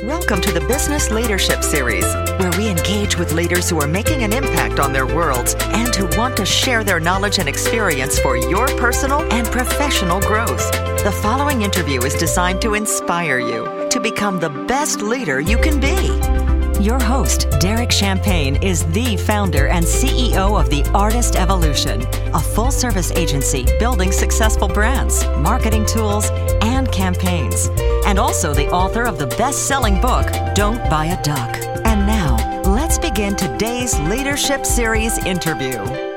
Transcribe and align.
Welcome 0.00 0.40
to 0.40 0.50
the 0.50 0.66
Business 0.66 1.10
Leadership 1.10 1.62
Series, 1.62 2.06
where 2.40 2.50
we 2.56 2.68
engage 2.68 3.18
with 3.18 3.34
leaders 3.34 3.68
who 3.68 3.78
are 3.78 3.86
making 3.86 4.22
an 4.22 4.32
impact 4.32 4.80
on 4.80 4.92
their 4.92 5.06
worlds 5.06 5.54
and 5.60 5.94
who 5.94 6.08
want 6.18 6.34
to 6.38 6.46
share 6.46 6.82
their 6.82 6.98
knowledge 6.98 7.38
and 7.38 7.46
experience 7.46 8.18
for 8.18 8.36
your 8.36 8.66
personal 8.78 9.20
and 9.30 9.46
professional 9.48 10.18
growth. 10.22 10.72
The 11.04 11.16
following 11.22 11.60
interview 11.60 12.00
is 12.02 12.14
designed 12.14 12.62
to 12.62 12.72
inspire 12.72 13.38
you 13.38 13.86
to 13.90 14.00
become 14.00 14.40
the 14.40 14.48
best 14.66 15.02
leader 15.02 15.40
you 15.40 15.58
can 15.58 15.78
be. 15.78 16.41
Your 16.82 17.00
host, 17.00 17.46
Derek 17.60 17.92
Champagne, 17.92 18.60
is 18.60 18.84
the 18.86 19.16
founder 19.16 19.68
and 19.68 19.86
CEO 19.86 20.60
of 20.60 20.68
The 20.68 20.82
Artist 20.92 21.36
Evolution, 21.36 22.02
a 22.34 22.40
full 22.40 22.72
service 22.72 23.12
agency 23.12 23.64
building 23.78 24.10
successful 24.10 24.66
brands, 24.66 25.24
marketing 25.38 25.86
tools, 25.86 26.28
and 26.60 26.90
campaigns, 26.90 27.68
and 28.04 28.18
also 28.18 28.52
the 28.52 28.68
author 28.70 29.04
of 29.04 29.16
the 29.16 29.28
best 29.28 29.68
selling 29.68 30.00
book, 30.00 30.26
Don't 30.56 30.82
Buy 30.90 31.06
a 31.06 31.22
Duck. 31.22 31.56
And 31.86 32.04
now, 32.04 32.62
let's 32.64 32.98
begin 32.98 33.36
today's 33.36 33.96
Leadership 34.00 34.66
Series 34.66 35.24
interview. 35.24 36.11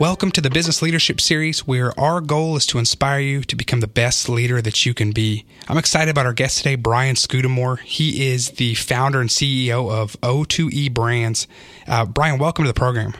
Welcome 0.00 0.32
to 0.32 0.40
the 0.40 0.50
Business 0.50 0.82
Leadership 0.82 1.20
Series, 1.20 1.68
where 1.68 1.98
our 1.98 2.20
goal 2.20 2.56
is 2.56 2.66
to 2.66 2.80
inspire 2.80 3.20
you 3.20 3.42
to 3.44 3.54
become 3.54 3.78
the 3.78 3.86
best 3.86 4.28
leader 4.28 4.60
that 4.60 4.84
you 4.84 4.92
can 4.92 5.12
be. 5.12 5.46
I'm 5.68 5.78
excited 5.78 6.10
about 6.10 6.26
our 6.26 6.32
guest 6.32 6.58
today, 6.58 6.74
Brian 6.74 7.14
Scudamore. 7.14 7.78
He 7.78 8.28
is 8.28 8.50
the 8.50 8.74
founder 8.74 9.20
and 9.20 9.30
CEO 9.30 9.90
of 9.92 10.20
O2E 10.20 10.92
Brands. 10.92 11.46
Uh, 11.86 12.06
Brian, 12.06 12.40
welcome 12.40 12.64
to 12.64 12.68
the 12.68 12.74
program. 12.74 13.14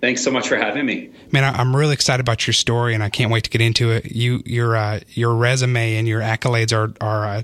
Thanks 0.00 0.22
so 0.22 0.30
much 0.30 0.46
for 0.46 0.54
having 0.54 0.86
me. 0.86 1.10
Man, 1.32 1.42
I'm 1.42 1.74
really 1.74 1.92
excited 1.92 2.20
about 2.20 2.46
your 2.46 2.54
story, 2.54 2.94
and 2.94 3.02
I 3.02 3.08
can't 3.08 3.32
wait 3.32 3.44
to 3.44 3.50
get 3.50 3.60
into 3.60 3.90
it. 3.90 4.12
You, 4.12 4.42
your, 4.46 4.76
uh, 4.76 5.00
your 5.08 5.34
resume 5.34 5.96
and 5.96 6.06
your 6.06 6.20
accolades 6.20 6.72
are 6.72 6.94
are 7.04 7.26
uh, 7.26 7.42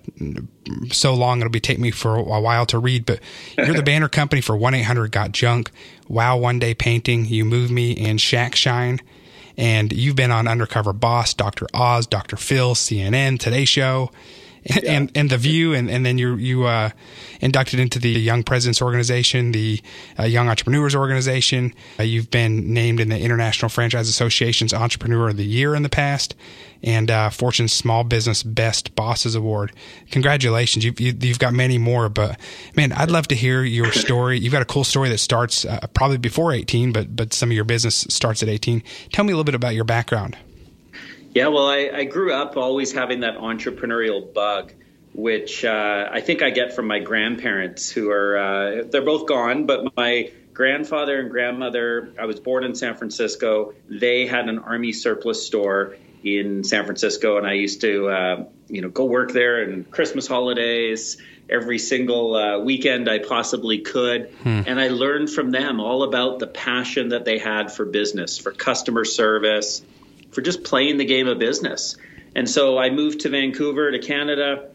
so 0.92 1.14
long 1.14 1.40
it'll 1.40 1.50
be 1.50 1.58
take 1.58 1.80
me 1.80 1.90
for 1.90 2.14
a 2.14 2.40
while 2.40 2.64
to 2.66 2.78
read. 2.78 3.06
But 3.06 3.18
you're 3.58 3.74
the 3.74 3.82
banner 3.84 4.08
company 4.08 4.40
for 4.40 4.56
one 4.56 4.72
eight 4.74 4.82
hundred 4.82 5.10
got 5.10 5.32
junk, 5.32 5.72
Wow 6.06 6.36
One 6.36 6.60
Day 6.60 6.74
Painting, 6.74 7.24
You 7.24 7.44
Move 7.44 7.72
Me, 7.72 7.96
and 7.96 8.20
Shack 8.20 8.54
Shine. 8.54 9.00
And 9.56 9.92
you've 9.92 10.16
been 10.16 10.30
on 10.30 10.46
Undercover 10.46 10.92
Boss, 10.92 11.34
Dr. 11.34 11.66
Oz, 11.74 12.06
Dr. 12.06 12.36
Phil, 12.36 12.74
CNN, 12.74 13.38
Today 13.38 13.64
Show 13.64 14.10
yeah. 14.64 14.92
and, 14.92 15.12
and 15.14 15.30
the 15.30 15.38
View, 15.38 15.74
and 15.74 15.90
and 15.90 16.06
then 16.06 16.18
you 16.18 16.36
you 16.36 16.64
uh, 16.64 16.90
inducted 17.40 17.80
into 17.80 17.98
the 17.98 18.10
Young 18.10 18.42
Presidents 18.42 18.80
Organization, 18.80 19.52
the 19.52 19.80
uh, 20.18 20.24
Young 20.24 20.48
Entrepreneurs 20.48 20.94
Organization. 20.94 21.74
Uh, 21.98 22.04
you've 22.04 22.30
been 22.30 22.72
named 22.72 23.00
in 23.00 23.08
the 23.10 23.18
International 23.18 23.68
Franchise 23.68 24.08
Association's 24.08 24.72
Entrepreneur 24.72 25.28
of 25.28 25.36
the 25.36 25.44
Year 25.44 25.74
in 25.74 25.82
the 25.82 25.88
past, 25.88 26.34
and 26.82 27.10
uh, 27.10 27.28
Fortune's 27.30 27.72
Small 27.72 28.04
Business 28.04 28.42
Best 28.42 28.94
Bosses 28.94 29.34
Award. 29.34 29.72
Congratulations! 30.10 30.84
You've 30.84 30.98
you, 30.98 31.12
have 31.12 31.22
you 31.22 31.30
have 31.30 31.38
got 31.38 31.52
many 31.52 31.76
more, 31.76 32.08
but 32.08 32.38
man, 32.74 32.92
I'd 32.92 33.10
love 33.10 33.28
to 33.28 33.34
hear 33.34 33.62
your 33.62 33.92
story. 33.92 34.38
You've 34.38 34.52
got 34.52 34.62
a 34.62 34.66
cool 34.66 34.84
story 34.84 35.10
that 35.10 35.18
starts 35.18 35.64
uh, 35.64 35.86
probably 35.92 36.18
before 36.18 36.52
18, 36.52 36.92
but 36.92 37.14
but 37.14 37.34
some 37.34 37.50
of 37.50 37.54
your 37.54 37.64
business 37.64 38.06
starts 38.08 38.42
at 38.42 38.48
18. 38.48 38.82
Tell 39.12 39.24
me 39.24 39.32
a 39.32 39.36
little 39.36 39.44
bit 39.44 39.54
about 39.54 39.74
your 39.74 39.84
background. 39.84 40.38
Yeah, 41.34 41.48
well, 41.48 41.68
I, 41.68 41.90
I 41.92 42.04
grew 42.04 42.32
up 42.32 42.56
always 42.56 42.92
having 42.92 43.20
that 43.20 43.38
entrepreneurial 43.38 44.32
bug, 44.32 44.72
which 45.12 45.64
uh, 45.64 46.08
I 46.10 46.20
think 46.20 46.42
I 46.42 46.50
get 46.50 46.74
from 46.74 46.86
my 46.86 47.00
grandparents, 47.00 47.90
who 47.90 48.10
are 48.10 48.38
uh, 48.38 48.82
they're 48.88 49.02
both 49.02 49.26
gone, 49.26 49.66
but 49.66 49.96
my 49.96 50.30
grandfather 50.54 51.20
and 51.20 51.30
grandmother. 51.30 52.14
I 52.18 52.26
was 52.26 52.40
born 52.40 52.64
in 52.64 52.74
San 52.76 52.94
Francisco. 52.94 53.74
They 53.88 54.26
had 54.26 54.48
an 54.48 54.60
army 54.60 54.92
surplus 54.92 55.44
store 55.44 55.96
in 56.22 56.64
San 56.64 56.84
Francisco, 56.84 57.36
and 57.36 57.46
I 57.46 57.54
used 57.54 57.82
to, 57.82 58.08
uh, 58.08 58.44
you 58.68 58.80
know, 58.80 58.88
go 58.88 59.04
work 59.04 59.32
there 59.32 59.62
and 59.62 59.90
Christmas 59.90 60.26
holidays 60.26 61.18
every 61.50 61.78
single 61.78 62.34
uh, 62.34 62.58
weekend 62.60 63.10
I 63.10 63.18
possibly 63.18 63.80
could. 63.80 64.30
Hmm. 64.42 64.62
And 64.66 64.80
I 64.80 64.88
learned 64.88 65.28
from 65.28 65.50
them 65.50 65.80
all 65.80 66.04
about 66.04 66.38
the 66.38 66.46
passion 66.46 67.10
that 67.10 67.26
they 67.26 67.38
had 67.38 67.70
for 67.70 67.84
business, 67.84 68.38
for 68.38 68.52
customer 68.52 69.04
service, 69.04 69.82
for 70.34 70.42
just 70.42 70.64
playing 70.64 70.98
the 70.98 71.04
game 71.04 71.28
of 71.28 71.38
business. 71.38 71.96
And 72.34 72.48
so 72.48 72.78
I 72.78 72.90
moved 72.90 73.20
to 73.20 73.28
Vancouver 73.28 73.90
to 73.92 73.98
Canada. 74.00 74.70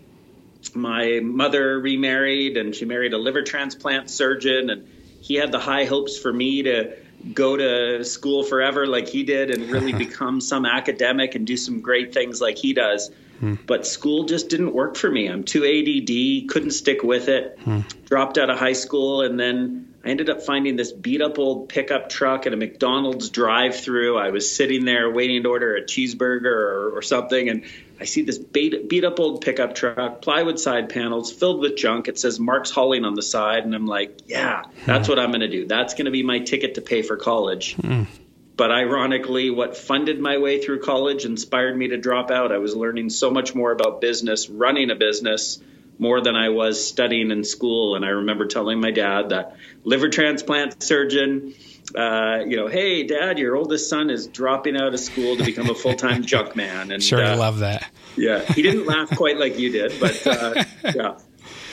My 0.74 1.20
mother 1.22 1.80
remarried 1.80 2.58
and 2.58 2.74
she 2.74 2.86
married 2.86 3.14
a 3.14 3.18
liver 3.18 3.44
transplant 3.44 4.09
surgeon 4.09 4.69
and 4.69 4.88
he 5.22 5.36
had 5.36 5.52
the 5.52 5.59
high 5.59 5.86
hopes 5.86 6.18
for 6.18 6.31
me 6.31 6.64
to 6.64 6.96
go 7.34 7.58
to 7.58 8.03
school 8.06 8.44
forever 8.44 8.88
like 8.88 9.09
he 9.09 9.24
did 9.24 9.52
and 9.52 9.69
really 9.69 9.94
become 10.06 10.40
some 10.40 10.66
academic 10.66 11.36
and 11.36 11.46
do 11.46 11.58
some 11.58 11.81
great 11.81 12.14
things 12.14 12.40
like 12.40 12.58
he 12.58 12.74
does. 12.74 13.12
Hmm. 13.40 13.56
But 13.66 13.86
school 13.86 14.24
just 14.25 14.50
didn't 14.50 14.74
work 14.74 14.96
for 14.96 15.09
me. 15.09 15.28
I'm 15.28 15.44
too 15.44 15.64
ADD, 15.64 16.50
couldn't 16.50 16.72
stick 16.72 17.03
with 17.03 17.28
it. 17.28 17.58
Hmm. 17.64 17.81
Dropped 18.06 18.38
out 18.38 18.50
of 18.50 18.58
high 18.58 18.74
school 18.74 19.22
and 19.22 19.40
then 19.40 19.89
I 20.04 20.10
ended 20.10 20.30
up 20.30 20.44
finding 20.44 20.78
this 20.78 20.94
beat 20.94 21.22
up 21.22 21.38
old 21.40 21.68
pickup 21.68 22.10
truck 22.10 22.48
at 22.48 22.54
a 22.54 22.56
McDonald's 22.56 23.30
drive 23.30 23.76
through. 23.76 24.18
I 24.18 24.30
was 24.30 24.56
sitting 24.56 24.86
there 24.86 25.12
waiting 25.12 25.44
to 25.44 25.50
order 25.50 25.76
a 25.76 25.82
cheeseburger 25.82 26.46
or, 26.46 26.98
or 26.98 27.02
something, 27.02 27.50
and 27.50 27.66
I 28.00 28.06
see 28.06 28.22
this 28.22 28.38
beat, 28.38 28.88
beat 28.88 29.04
up 29.04 29.20
old 29.20 29.42
pickup 29.42 29.76
truck, 29.76 30.22
plywood 30.22 30.58
side 30.58 30.90
panels 30.90 31.34
filled 31.34 31.60
with 31.60 31.76
junk. 31.76 32.08
It 32.08 32.18
says 32.18 32.40
Mark's 32.40 32.72
Hauling 32.72 33.04
on 33.04 33.14
the 33.14 33.22
side, 33.22 33.66
and 33.66 33.76
I'm 33.76 33.88
like, 33.88 34.22
yeah, 34.26 34.64
that's 34.86 35.10
what 35.10 35.20
I'm 35.20 35.32
going 35.32 35.42
to 35.42 35.50
do. 35.50 35.68
That's 35.68 35.96
going 35.96 36.06
to 36.06 36.12
be 36.12 36.24
my 36.24 36.40
ticket 36.40 36.76
to 36.76 36.81
pay 36.81 37.02
for 37.02 37.18
college. 37.18 37.76
Hmm. 37.76 38.04
But 38.56 38.72
ironically, 38.72 39.50
what 39.50 39.76
funded 39.78 40.20
my 40.20 40.38
way 40.38 40.62
through 40.62 40.81
college 40.81 41.26
inspired 41.26 41.78
me 41.78 41.90
to 41.90 41.98
drop 41.98 42.30
out. 42.30 42.52
I 42.52 42.58
was 42.58 42.76
learning 42.76 43.10
so 43.10 43.31
much 43.31 43.56
more 43.56 43.72
about 43.72 44.02
business, 44.02 44.50
running 44.50 44.92
a 44.92 44.96
business 44.96 45.60
more 46.00 46.22
than 46.22 46.36
I 46.36 46.50
was 46.50 46.84
studying 46.88 47.30
in 47.30 47.44
school. 47.44 47.96
And 47.96 48.06
I 48.06 48.10
remember 48.10 48.48
telling 48.48 48.80
my 48.80 48.92
dad 48.92 49.30
that 49.30 49.58
liver 49.84 50.10
transplant 50.10 50.82
surgeon, 50.82 51.54
uh, 51.94 52.40
you 52.48 52.56
know, 52.56 52.68
hey, 52.68 53.04
dad, 53.04 53.38
your 53.38 53.58
oldest 53.58 53.90
son 53.90 54.10
is 54.10 54.28
dropping 54.28 54.78
out 54.78 54.94
of 54.94 55.00
school 55.00 55.36
to 55.36 55.44
become 55.44 55.70
a 55.70 55.76
full 55.76 55.96
time 55.96 56.24
junk 56.26 56.56
man. 56.56 56.92
And 56.92 57.04
sure, 57.04 57.24
uh, 57.24 57.32
I 57.32 57.36
love 57.36 57.60
that. 57.60 57.90
Yeah, 58.16 58.42
he 58.42 58.62
didn't 58.62 58.86
laugh 58.86 59.10
quite 59.16 59.38
like 59.38 59.60
you 59.60 59.72
did, 59.72 60.00
but 60.00 60.26
uh, 60.26 60.64
yeah, 60.96 61.18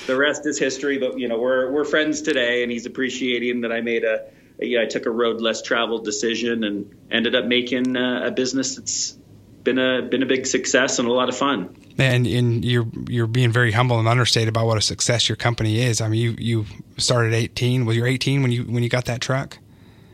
the 0.06 0.16
rest 0.16 0.44
is 0.44 0.58
history. 0.58 0.98
But 0.98 1.18
you 1.18 1.28
know, 1.28 1.38
we're 1.38 1.70
we're 1.70 1.84
friends 1.84 2.22
today, 2.22 2.62
and 2.64 2.72
he's 2.72 2.86
appreciating 2.86 3.60
that 3.60 3.72
I 3.72 3.80
made 3.80 4.04
a, 4.04 4.26
a 4.60 4.66
yeah, 4.66 4.82
I 4.82 4.86
took 4.86 5.06
a 5.06 5.10
road 5.10 5.40
less 5.40 5.62
traveled 5.62 6.04
decision 6.04 6.64
and 6.64 6.94
ended 7.10 7.34
up 7.36 7.44
making 7.44 7.96
uh, 7.96 8.22
a 8.26 8.30
business 8.32 8.76
that's 8.76 9.18
been 9.66 9.78
a 9.78 10.00
been 10.00 10.22
a 10.22 10.26
big 10.26 10.46
success 10.46 10.98
and 10.98 11.06
a 11.06 11.12
lot 11.12 11.28
of 11.28 11.36
fun. 11.36 11.76
And, 11.98 12.26
and 12.26 12.64
you're 12.64 12.86
you're 13.08 13.26
being 13.26 13.52
very 13.52 13.72
humble 13.72 13.98
and 13.98 14.08
understated 14.08 14.48
about 14.48 14.66
what 14.66 14.78
a 14.78 14.80
success 14.80 15.28
your 15.28 15.36
company 15.36 15.80
is. 15.80 16.00
I 16.00 16.08
mean, 16.08 16.20
you 16.20 16.34
you 16.38 16.66
started 16.96 17.34
18. 17.34 17.84
Was 17.84 17.96
you 17.96 18.06
18 18.06 18.40
when 18.40 18.52
you 18.52 18.62
when 18.62 18.82
you 18.82 18.88
got 18.88 19.04
that 19.06 19.20
truck? 19.20 19.58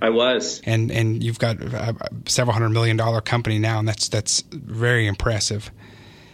I 0.01 0.11
was. 0.11 0.61
And 0.65 0.91
and 0.91 1.23
you've 1.23 1.39
got 1.39 1.63
a 1.63 1.95
several 2.27 2.55
hundred 2.55 2.71
million 2.71 2.97
dollar 2.97 3.21
company 3.21 3.61
now, 3.61 3.79
and 3.79 3.87
that's 3.87 4.09
that's 4.09 4.41
very 4.51 5.07
impressive. 5.07 5.71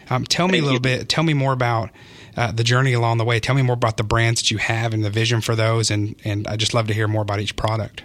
Um, 0.08 0.24
tell 0.24 0.46
me 0.46 0.52
Thank 0.52 0.62
a 0.62 0.64
little 0.64 0.76
you. 0.76 0.98
bit. 0.98 1.08
Tell 1.10 1.24
me 1.24 1.34
more 1.34 1.52
about 1.52 1.90
uh, 2.34 2.52
the 2.52 2.64
journey 2.64 2.94
along 2.94 3.18
the 3.18 3.24
way. 3.24 3.40
Tell 3.40 3.54
me 3.54 3.60
more 3.60 3.74
about 3.74 3.98
the 3.98 4.04
brands 4.04 4.40
that 4.40 4.50
you 4.50 4.56
have 4.56 4.94
and 4.94 5.04
the 5.04 5.10
vision 5.10 5.42
for 5.42 5.54
those, 5.54 5.90
and 5.90 6.14
and 6.24 6.46
I 6.46 6.56
just 6.56 6.72
love 6.72 6.86
to 6.86 6.94
hear 6.94 7.08
more 7.08 7.22
about 7.22 7.40
each 7.40 7.56
product. 7.56 8.04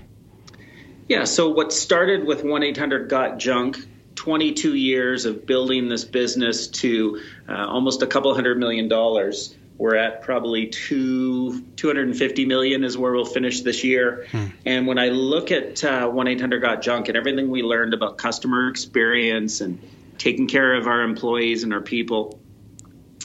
Yeah. 1.07 1.25
So 1.25 1.49
what 1.49 1.71
started 1.71 2.25
with 2.25 2.43
one 2.43 2.63
eight 2.63 2.77
hundred 2.77 3.09
got 3.09 3.37
junk 3.37 3.77
22 4.15 4.75
years 4.75 5.25
of 5.25 5.45
building 5.45 5.89
this 5.89 6.05
business 6.05 6.67
to 6.67 7.21
uh, 7.47 7.53
almost 7.53 8.01
a 8.01 8.07
couple 8.07 8.33
hundred 8.33 8.57
million 8.57 8.87
dollars. 8.87 9.55
We're 9.77 9.95
at 9.95 10.21
probably 10.21 10.67
two 10.67 11.61
250 11.75 12.45
million 12.45 12.83
is 12.83 12.97
where 12.97 13.11
we'll 13.11 13.25
finish 13.25 13.61
this 13.61 13.83
year. 13.83 14.27
Hmm. 14.31 14.45
And 14.65 14.87
when 14.87 14.99
I 14.99 15.09
look 15.09 15.51
at 15.51 15.83
uh, 15.83 16.07
one 16.09 16.27
eight 16.27 16.39
hundred 16.39 16.61
got 16.61 16.81
junk 16.81 17.07
and 17.07 17.17
everything 17.17 17.49
we 17.49 17.63
learned 17.63 17.93
about 17.93 18.17
customer 18.17 18.69
experience 18.69 19.61
and 19.61 19.81
taking 20.17 20.47
care 20.47 20.75
of 20.75 20.87
our 20.87 21.01
employees 21.01 21.63
and 21.63 21.73
our 21.73 21.81
people, 21.81 22.39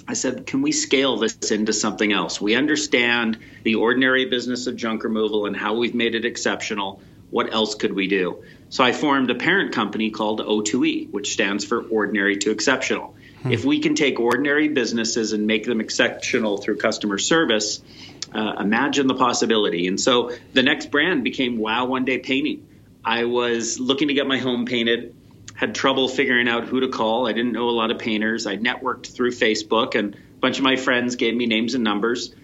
I 0.08 0.14
said, 0.14 0.46
can 0.46 0.62
we 0.62 0.72
scale 0.72 1.18
this 1.18 1.50
into 1.50 1.74
something 1.74 2.12
else? 2.12 2.40
We 2.40 2.54
understand 2.54 3.38
the 3.62 3.74
ordinary 3.74 4.24
business 4.24 4.66
of 4.66 4.74
junk 4.74 5.04
removal 5.04 5.44
and 5.44 5.54
how 5.54 5.74
we've 5.76 5.94
made 5.94 6.14
it 6.14 6.24
exceptional. 6.24 7.02
What 7.30 7.52
else 7.52 7.74
could 7.74 7.92
we 7.92 8.08
do? 8.08 8.42
So 8.70 8.84
I 8.84 8.92
formed 8.92 9.30
a 9.30 9.34
parent 9.34 9.72
company 9.72 10.10
called 10.10 10.40
O2E, 10.40 11.10
which 11.10 11.32
stands 11.32 11.64
for 11.64 11.82
Ordinary 11.82 12.36
to 12.38 12.50
Exceptional. 12.50 13.14
Hmm. 13.42 13.52
If 13.52 13.64
we 13.64 13.80
can 13.80 13.94
take 13.94 14.20
ordinary 14.20 14.68
businesses 14.68 15.32
and 15.32 15.46
make 15.46 15.64
them 15.64 15.80
exceptional 15.80 16.58
through 16.58 16.76
customer 16.76 17.18
service, 17.18 17.82
uh, 18.32 18.56
imagine 18.60 19.06
the 19.06 19.14
possibility. 19.14 19.86
And 19.86 19.98
so 19.98 20.32
the 20.52 20.62
next 20.62 20.90
brand 20.90 21.24
became 21.24 21.58
Wow 21.58 21.86
One 21.86 22.04
Day 22.04 22.18
Painting. 22.18 22.66
I 23.04 23.24
was 23.24 23.80
looking 23.80 24.08
to 24.08 24.14
get 24.14 24.26
my 24.26 24.38
home 24.38 24.66
painted, 24.66 25.14
had 25.54 25.74
trouble 25.74 26.08
figuring 26.08 26.48
out 26.48 26.64
who 26.64 26.80
to 26.80 26.88
call. 26.88 27.26
I 27.26 27.32
didn't 27.32 27.52
know 27.52 27.70
a 27.70 27.72
lot 27.72 27.90
of 27.90 27.98
painters. 27.98 28.46
I 28.46 28.56
networked 28.56 29.14
through 29.14 29.32
Facebook, 29.32 29.94
and 29.94 30.14
a 30.14 30.18
bunch 30.40 30.58
of 30.58 30.64
my 30.64 30.76
friends 30.76 31.16
gave 31.16 31.34
me 31.34 31.46
names 31.46 31.74
and 31.74 31.84
numbers 31.84 32.34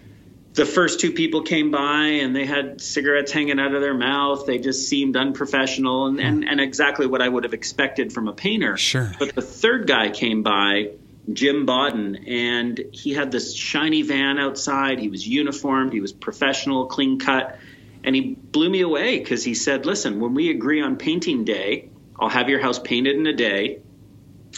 the 0.55 0.65
first 0.65 1.01
two 1.01 1.11
people 1.11 1.41
came 1.41 1.69
by 1.69 2.05
and 2.21 2.33
they 2.33 2.45
had 2.45 2.79
cigarettes 2.79 3.31
hanging 3.31 3.59
out 3.59 3.75
of 3.75 3.81
their 3.81 3.93
mouth. 3.93 4.45
They 4.45 4.57
just 4.57 4.87
seemed 4.87 5.17
unprofessional 5.17 6.07
and, 6.07 6.19
and, 6.19 6.47
and 6.47 6.61
exactly 6.61 7.05
what 7.07 7.21
I 7.21 7.27
would 7.27 7.43
have 7.43 7.53
expected 7.53 8.13
from 8.13 8.29
a 8.29 8.33
painter. 8.33 8.77
Sure. 8.77 9.11
But 9.19 9.35
the 9.35 9.41
third 9.41 9.85
guy 9.85 10.09
came 10.09 10.43
by 10.43 10.91
Jim 11.31 11.65
Bodden, 11.65 12.27
and 12.27 12.79
he 12.93 13.13
had 13.13 13.31
this 13.31 13.53
shiny 13.53 14.03
van 14.03 14.39
outside. 14.39 14.99
He 14.99 15.09
was 15.09 15.27
uniformed, 15.27 15.91
he 15.91 15.99
was 15.99 16.13
professional, 16.13 16.85
clean 16.85 17.19
cut, 17.19 17.59
and 18.03 18.15
he 18.15 18.35
blew 18.35 18.69
me 18.69 18.81
away 18.81 19.19
because 19.19 19.43
he 19.43 19.55
said, 19.55 19.85
"Listen, 19.85 20.19
when 20.19 20.35
we 20.35 20.51
agree 20.51 20.81
on 20.81 20.97
painting 20.97 21.43
day, 21.43 21.89
I'll 22.17 22.29
have 22.29 22.47
your 22.47 22.59
house 22.61 22.79
painted 22.79 23.15
in 23.17 23.25
a 23.27 23.33
day." 23.33 23.79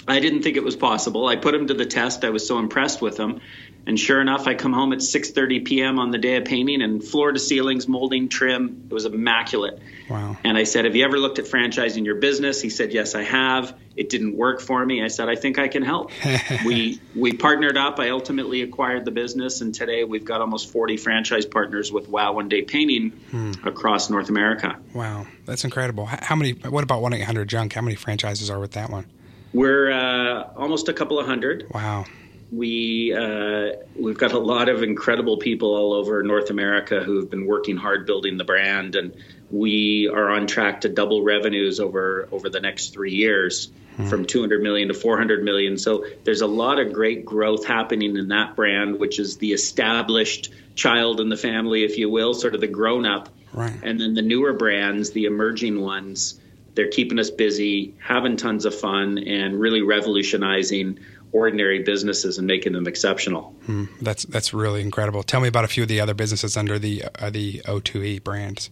I 0.08 0.20
didn't 0.20 0.44
think 0.44 0.58
it 0.58 0.64
was 0.64 0.76
possible. 0.76 1.26
I 1.26 1.38
put 1.38 1.56
him 1.56 1.68
to 1.68 1.74
the 1.74 1.86
test. 1.86 2.24
I 2.24 2.30
was 2.30 2.48
so 2.48 2.60
impressed 2.60 3.02
with 3.02 3.18
him. 3.18 3.40
And 3.88 3.98
sure 3.98 4.20
enough, 4.20 4.48
I 4.48 4.54
come 4.54 4.74
home 4.74 4.92
at 4.92 5.00
6:30 5.00 5.64
p.m. 5.64 5.98
on 5.98 6.12
the 6.12 6.18
day 6.18 6.36
of 6.36 6.44
painting, 6.44 6.82
and 6.82 7.02
floor 7.02 7.32
to 7.32 7.40
ceilings, 7.40 7.88
molding, 7.88 8.28
trim. 8.28 8.84
It 8.92 8.94
was 8.94 9.06
immaculate. 9.06 9.80
Wow. 10.10 10.36
And 10.44 10.58
I 10.58 10.66
said, 10.66 10.84
"Have 10.84 10.98
you 10.98 11.06
ever 11.06 11.18
looked 11.18 11.40
at 11.40 11.46
franchising 11.46 12.04
your 12.04 12.16
business?" 12.16 12.62
He 12.62 12.70
said, 12.70 12.92
"Yes, 12.92 13.16
I 13.16 13.24
have." 13.24 13.78
It 13.96 14.10
didn't 14.10 14.36
work 14.36 14.60
for 14.60 14.86
me. 14.86 15.02
I 15.02 15.08
said, 15.08 15.30
"I 15.30 15.36
think 15.36 15.58
I 15.58 15.70
can 15.70 15.84
help." 15.84 16.12
we 16.66 17.00
we 17.16 17.32
partnered 17.32 17.78
up. 17.78 17.98
I 18.02 18.10
ultimately 18.10 18.62
acquired 18.62 19.06
the 19.06 19.12
business, 19.12 19.62
and 19.62 19.74
today 19.74 20.04
we've 20.04 20.26
got 20.26 20.42
almost 20.42 20.70
40 20.70 20.98
franchise 20.98 21.46
partners 21.46 21.90
with 21.90 22.10
Wow 22.10 22.34
One 22.34 22.50
Day 22.50 22.64
Painting 22.64 23.12
hmm. 23.32 23.54
across 23.64 24.10
North 24.10 24.28
America. 24.28 24.78
Wow, 24.94 25.28
that's 25.46 25.64
incredible. 25.64 26.08
How 26.08 26.36
many? 26.36 26.52
What 26.52 26.84
about 26.84 27.02
one 27.02 27.14
eight 27.14 27.24
hundred 27.24 27.48
Junk? 27.48 27.72
How 27.72 27.82
many 27.82 27.96
franchises 27.96 28.50
are 28.50 28.60
with 28.60 28.72
that 28.72 28.90
one? 28.90 29.06
We're 29.54 29.90
uh, 29.90 30.50
almost 30.58 30.90
a 30.90 30.94
couple 30.94 31.20
of 31.20 31.26
hundred. 31.26 31.68
Wow 31.74 32.06
we 32.52 33.14
uh, 33.14 33.74
we've 33.96 34.18
got 34.18 34.32
a 34.32 34.40
lot 34.40 34.70
of 34.70 34.84
incredible 34.84 35.38
people 35.38 35.76
all 35.76 35.94
over 35.94 36.24
North 36.24 36.50
America 36.50 37.04
who 37.04 37.18
have 37.18 37.30
been 37.30 37.46
working 37.46 37.76
hard 37.76 38.06
building 38.06 38.38
the 38.38 38.46
brand, 38.46 38.96
and 38.96 39.16
we 39.52 40.10
are 40.14 40.30
on 40.30 40.48
track 40.48 40.82
to 40.82 40.90
double 40.90 41.24
revenues 41.24 41.80
over 41.80 42.30
over 42.32 42.50
the 42.50 42.62
next 42.62 42.94
three 42.94 43.14
years, 43.14 43.70
hmm. 43.98 44.08
from 44.08 44.26
200 44.26 44.62
million 44.62 44.88
to 44.88 44.94
400 44.94 45.44
million. 45.44 45.78
So 45.78 46.06
there's 46.24 46.42
a 46.42 46.48
lot 46.48 46.80
of 46.80 46.94
great 46.94 47.26
growth 47.26 47.66
happening 47.66 48.16
in 48.16 48.30
that 48.30 48.56
brand, 48.56 48.98
which 48.98 49.20
is 49.20 49.38
the 49.38 49.52
established 49.52 50.54
child 50.76 51.20
in 51.20 51.28
the 51.28 51.38
family, 51.38 51.84
if 51.84 51.98
you 51.98 52.10
will, 52.10 52.34
sort 52.34 52.56
of 52.56 52.62
the 52.62 52.68
grown 52.68 53.06
up, 53.06 53.30
right. 53.52 53.74
and 53.84 54.00
then 54.00 54.14
the 54.14 54.22
newer 54.22 54.54
brands, 54.54 55.12
the 55.12 55.26
emerging 55.26 55.82
ones. 55.82 56.40
They're 56.76 56.90
keeping 56.90 57.18
us 57.18 57.32
busy, 57.32 57.96
having 57.98 58.38
tons 58.38 58.66
of 58.66 58.76
fun, 58.76 59.18
and 59.18 59.60
really 59.60 59.82
revolutionizing 59.82 61.00
ordinary 61.38 61.84
businesses 61.84 62.38
and 62.38 62.48
making 62.48 62.74
them 62.74 62.88
exceptional. 62.88 63.56
Hmm, 63.66 63.86
that's 64.02 64.26
that's 64.26 64.54
really 64.54 64.82
incredible. 64.82 65.24
Tell 65.24 65.40
me 65.40 65.48
about 65.48 65.66
a 65.66 65.68
few 65.68 65.84
of 65.84 65.90
the 65.90 66.02
other 66.02 66.14
businesses 66.14 66.58
under 66.58 66.80
the 66.80 67.06
uh, 67.20 67.30
the 67.30 67.62
O2E 67.66 68.24
brands. 68.24 68.72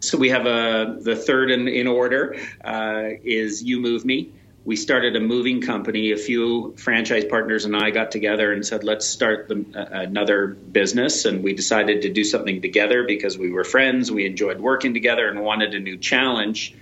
So 0.00 0.18
we 0.18 0.28
have 0.30 0.46
a 0.46 0.50
uh, 0.50 0.96
the 1.00 1.16
third 1.16 1.50
in, 1.50 1.68
in 1.68 1.86
order 1.86 2.36
uh, 2.64 3.08
is 3.24 3.62
You 3.62 3.80
Move 3.80 4.04
Me. 4.04 4.32
We 4.64 4.74
started 4.74 5.14
a 5.14 5.20
moving 5.20 5.60
company. 5.60 6.10
A 6.10 6.16
few 6.16 6.74
franchise 6.76 7.24
partners 7.24 7.64
and 7.64 7.76
I 7.76 7.90
got 7.90 8.10
together 8.10 8.52
and 8.52 8.66
said, 8.66 8.82
"Let's 8.82 9.06
start 9.06 9.48
the, 9.48 9.64
uh, 9.74 10.00
another 10.02 10.48
business." 10.48 11.24
And 11.24 11.42
we 11.42 11.54
decided 11.54 12.02
to 12.02 12.12
do 12.12 12.24
something 12.24 12.60
together 12.60 13.04
because 13.04 13.38
we 13.38 13.50
were 13.50 13.64
friends. 13.64 14.10
We 14.10 14.26
enjoyed 14.26 14.60
working 14.60 14.92
together 14.92 15.28
and 15.28 15.40
wanted 15.40 15.74
a 15.74 15.80
new 15.80 15.96
challenge. 15.96 16.74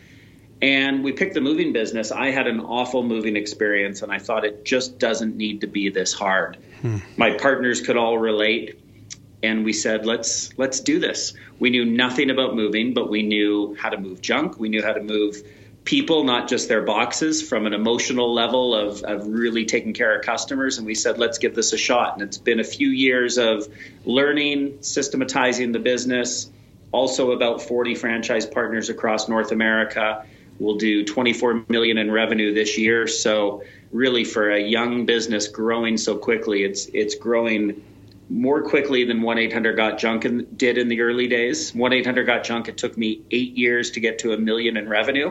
And 0.62 1.04
we 1.04 1.12
picked 1.12 1.34
the 1.34 1.40
moving 1.40 1.72
business. 1.72 2.10
I 2.10 2.30
had 2.30 2.46
an 2.46 2.60
awful 2.60 3.02
moving 3.02 3.36
experience, 3.36 4.02
and 4.02 4.10
I 4.10 4.18
thought 4.18 4.44
it 4.44 4.64
just 4.64 4.98
doesn't 4.98 5.36
need 5.36 5.60
to 5.60 5.66
be 5.66 5.90
this 5.90 6.12
hard. 6.12 6.58
Hmm. 6.80 6.98
My 7.16 7.32
partners 7.36 7.80
could 7.80 7.96
all 7.96 8.18
relate, 8.18 8.80
and 9.42 9.64
we 9.64 9.72
said, 9.72 10.06
"Let's 10.06 10.56
let's 10.56 10.80
do 10.80 10.98
this." 10.98 11.34
We 11.58 11.70
knew 11.70 11.84
nothing 11.84 12.30
about 12.30 12.54
moving, 12.54 12.94
but 12.94 13.10
we 13.10 13.22
knew 13.22 13.76
how 13.78 13.90
to 13.90 13.98
move 13.98 14.20
junk. 14.20 14.58
We 14.58 14.68
knew 14.68 14.82
how 14.82 14.92
to 14.92 15.02
move 15.02 15.36
people, 15.84 16.24
not 16.24 16.48
just 16.48 16.68
their 16.68 16.82
boxes, 16.82 17.46
from 17.46 17.66
an 17.66 17.74
emotional 17.74 18.32
level 18.32 18.74
of, 18.74 19.02
of 19.02 19.26
really 19.26 19.66
taking 19.66 19.92
care 19.92 20.16
of 20.16 20.24
customers. 20.24 20.78
And 20.78 20.86
we 20.86 20.94
said, 20.94 21.18
let's 21.18 21.38
give 21.38 21.54
this 21.54 21.72
a 21.72 21.76
shot. 21.76 22.14
And 22.14 22.22
it's 22.22 22.38
been 22.38 22.58
a 22.58 22.64
few 22.64 22.88
years 22.88 23.38
of 23.38 23.68
learning, 24.04 24.78
systematizing 24.80 25.72
the 25.72 25.78
business, 25.78 26.50
also 26.90 27.32
about 27.32 27.62
40 27.62 27.94
franchise 27.96 28.46
partners 28.46 28.88
across 28.88 29.28
North 29.28 29.52
America. 29.52 30.24
We'll 30.58 30.76
do 30.76 31.04
24 31.04 31.66
million 31.68 31.98
in 31.98 32.10
revenue 32.10 32.54
this 32.54 32.78
year. 32.78 33.06
So 33.06 33.64
really, 33.90 34.24
for 34.24 34.50
a 34.50 34.60
young 34.60 35.06
business 35.06 35.48
growing 35.48 35.96
so 35.96 36.16
quickly, 36.16 36.64
it's 36.64 36.86
it's 36.86 37.14
growing 37.14 37.82
more 38.30 38.62
quickly 38.62 39.04
than 39.04 39.22
1 39.22 39.38
800 39.38 39.76
Got 39.76 39.98
Junk 39.98 40.24
in, 40.24 40.46
did 40.56 40.78
in 40.78 40.88
the 40.88 41.02
early 41.02 41.28
days. 41.28 41.74
1 41.74 41.92
800 41.92 42.26
Got 42.26 42.44
Junk, 42.44 42.68
it 42.68 42.76
took 42.76 42.96
me 42.96 43.22
eight 43.30 43.56
years 43.56 43.92
to 43.92 44.00
get 44.00 44.20
to 44.20 44.32
a 44.32 44.38
million 44.38 44.76
in 44.76 44.88
revenue. 44.88 45.30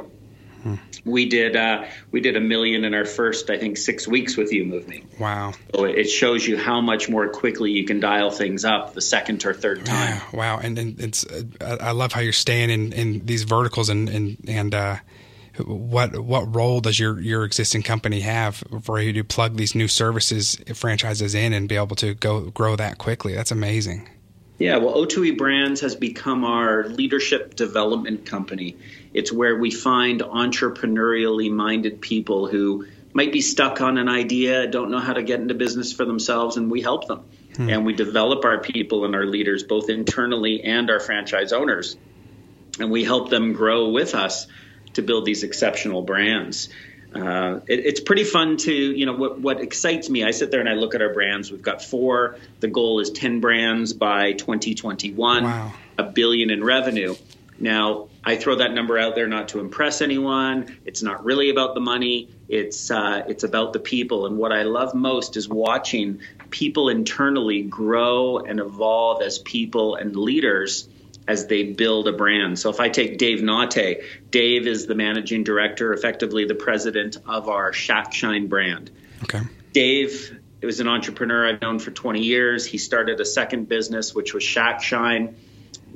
Hmm. 0.63 0.75
We 1.03 1.27
did 1.27 1.57
uh, 1.57 1.85
we 2.11 2.21
did 2.21 2.37
a 2.37 2.39
million 2.39 2.85
in 2.85 2.93
our 2.93 3.03
first, 3.03 3.49
I 3.49 3.57
think, 3.57 3.75
six 3.75 4.07
weeks 4.07 4.37
with 4.37 4.53
You 4.53 4.63
Move 4.63 4.87
Me. 4.87 5.03
Wow! 5.19 5.51
So 5.75 5.83
it 5.83 6.05
shows 6.05 6.47
you 6.47 6.57
how 6.57 6.79
much 6.79 7.09
more 7.09 7.27
quickly 7.27 7.71
you 7.71 7.83
can 7.83 7.99
dial 7.99 8.31
things 8.31 8.63
up 8.63 8.93
the 8.93 9.01
second 9.01 9.45
or 9.45 9.53
third 9.53 9.85
time. 9.85 10.15
Yeah, 10.15 10.21
wow! 10.31 10.59
And, 10.59 10.79
and 10.79 10.99
it's 11.01 11.25
uh, 11.25 11.43
I 11.81 11.91
love 11.91 12.13
how 12.13 12.21
you're 12.21 12.31
staying 12.31 12.69
in, 12.69 12.93
in 12.93 13.25
these 13.25 13.43
verticals 13.43 13.89
and 13.89 14.07
and 14.07 14.37
and 14.47 14.73
uh, 14.73 14.95
what 15.59 16.17
what 16.19 16.55
role 16.55 16.81
does 16.81 16.99
your 16.99 17.19
your 17.19 17.43
existing 17.43 17.83
company 17.83 18.21
have 18.21 18.63
for 18.81 18.99
you 18.99 19.13
to 19.13 19.23
plug 19.23 19.55
these 19.55 19.75
new 19.75 19.87
services 19.87 20.57
franchises 20.73 21.35
in 21.35 21.53
and 21.53 21.69
be 21.69 21.75
able 21.75 21.95
to 21.97 22.13
go 22.15 22.49
grow 22.49 22.75
that 22.75 22.97
quickly? 22.97 23.35
That's 23.35 23.51
amazing. 23.51 24.09
Yeah, 24.59 24.77
well, 24.77 24.95
O2E 24.95 25.37
Brands 25.37 25.81
has 25.81 25.95
become 25.95 26.45
our 26.45 26.87
leadership 26.87 27.55
development 27.55 28.25
company. 28.25 28.77
It's 29.13 29.31
where 29.31 29.57
we 29.57 29.71
find 29.71 30.21
entrepreneurially 30.21 31.51
minded 31.51 32.01
people 32.01 32.47
who 32.47 32.85
might 33.13 33.31
be 33.31 33.41
stuck 33.41 33.81
on 33.81 33.97
an 33.97 34.09
idea, 34.09 34.67
don't 34.67 34.89
know 34.89 34.99
how 34.99 35.13
to 35.13 35.23
get 35.23 35.39
into 35.39 35.53
business 35.53 35.91
for 35.91 36.05
themselves, 36.05 36.57
and 36.57 36.71
we 36.71 36.81
help 36.81 37.07
them. 37.07 37.23
Hmm. 37.55 37.69
And 37.69 37.85
we 37.85 37.93
develop 37.93 38.45
our 38.45 38.59
people 38.59 39.05
and 39.05 39.15
our 39.15 39.25
leaders, 39.25 39.63
both 39.63 39.89
internally 39.89 40.63
and 40.63 40.89
our 40.89 40.99
franchise 40.99 41.53
owners. 41.53 41.97
And 42.79 42.89
we 42.89 43.03
help 43.03 43.29
them 43.29 43.53
grow 43.53 43.89
with 43.89 44.15
us 44.15 44.47
to 44.93 45.01
build 45.01 45.25
these 45.25 45.43
exceptional 45.43 46.01
brands. 46.01 46.69
Uh, 47.13 47.59
it, 47.67 47.85
it's 47.85 47.99
pretty 47.99 48.23
fun 48.23 48.57
to, 48.57 48.73
you 48.73 49.05
know, 49.05 49.13
what, 49.13 49.39
what 49.39 49.61
excites 49.61 50.09
me. 50.09 50.23
I 50.23 50.31
sit 50.31 50.49
there 50.49 50.59
and 50.59 50.69
I 50.69 50.73
look 50.73 50.95
at 50.95 51.01
our 51.01 51.13
brands. 51.13 51.51
We've 51.51 51.61
got 51.61 51.81
four. 51.81 52.37
The 52.59 52.67
goal 52.67 52.99
is 52.99 53.11
10 53.11 53.39
brands 53.39 53.93
by 53.93 54.33
2021, 54.33 55.43
wow. 55.43 55.73
a 55.97 56.03
billion 56.03 56.49
in 56.49 56.63
revenue. 56.63 57.15
Now, 57.59 58.07
I 58.23 58.35
throw 58.37 58.55
that 58.55 58.73
number 58.73 58.97
out 58.97 59.15
there 59.15 59.27
not 59.27 59.49
to 59.49 59.59
impress 59.59 60.01
anyone. 60.01 60.77
It's 60.85 61.03
not 61.03 61.23
really 61.23 61.49
about 61.49 61.75
the 61.75 61.81
money. 61.81 62.29
It's 62.49 62.89
uh, 62.89 63.23
it's 63.27 63.43
about 63.43 63.73
the 63.73 63.79
people. 63.79 64.25
And 64.25 64.37
what 64.37 64.51
I 64.51 64.63
love 64.63 64.95
most 64.95 65.37
is 65.37 65.47
watching 65.47 66.21
people 66.49 66.89
internally 66.89 67.61
grow 67.61 68.39
and 68.39 68.59
evolve 68.59 69.21
as 69.21 69.39
people 69.39 69.95
and 69.95 70.15
leaders 70.15 70.87
as 71.27 71.47
they 71.47 71.63
build 71.63 72.07
a 72.07 72.13
brand. 72.13 72.59
So 72.59 72.69
if 72.69 72.79
I 72.79 72.89
take 72.89 73.17
Dave 73.17 73.41
Nate, 73.41 74.01
Dave 74.29 74.67
is 74.67 74.87
the 74.87 74.95
managing 74.95 75.43
director, 75.43 75.93
effectively 75.93 76.45
the 76.45 76.55
president 76.55 77.17
of 77.25 77.49
our 77.49 77.73
Shack 77.73 78.13
Shine 78.13 78.47
brand. 78.47 78.91
Okay. 79.23 79.41
Dave 79.71 80.39
was 80.61 80.79
an 80.79 80.87
entrepreneur 80.87 81.47
I've 81.47 81.61
known 81.61 81.79
for 81.79 81.91
20 81.91 82.21
years. 82.21 82.65
He 82.65 82.77
started 82.77 83.19
a 83.19 83.25
second 83.25 83.67
business, 83.67 84.13
which 84.13 84.33
was 84.33 84.43
Shack 84.43 84.81
Shine. 84.81 85.35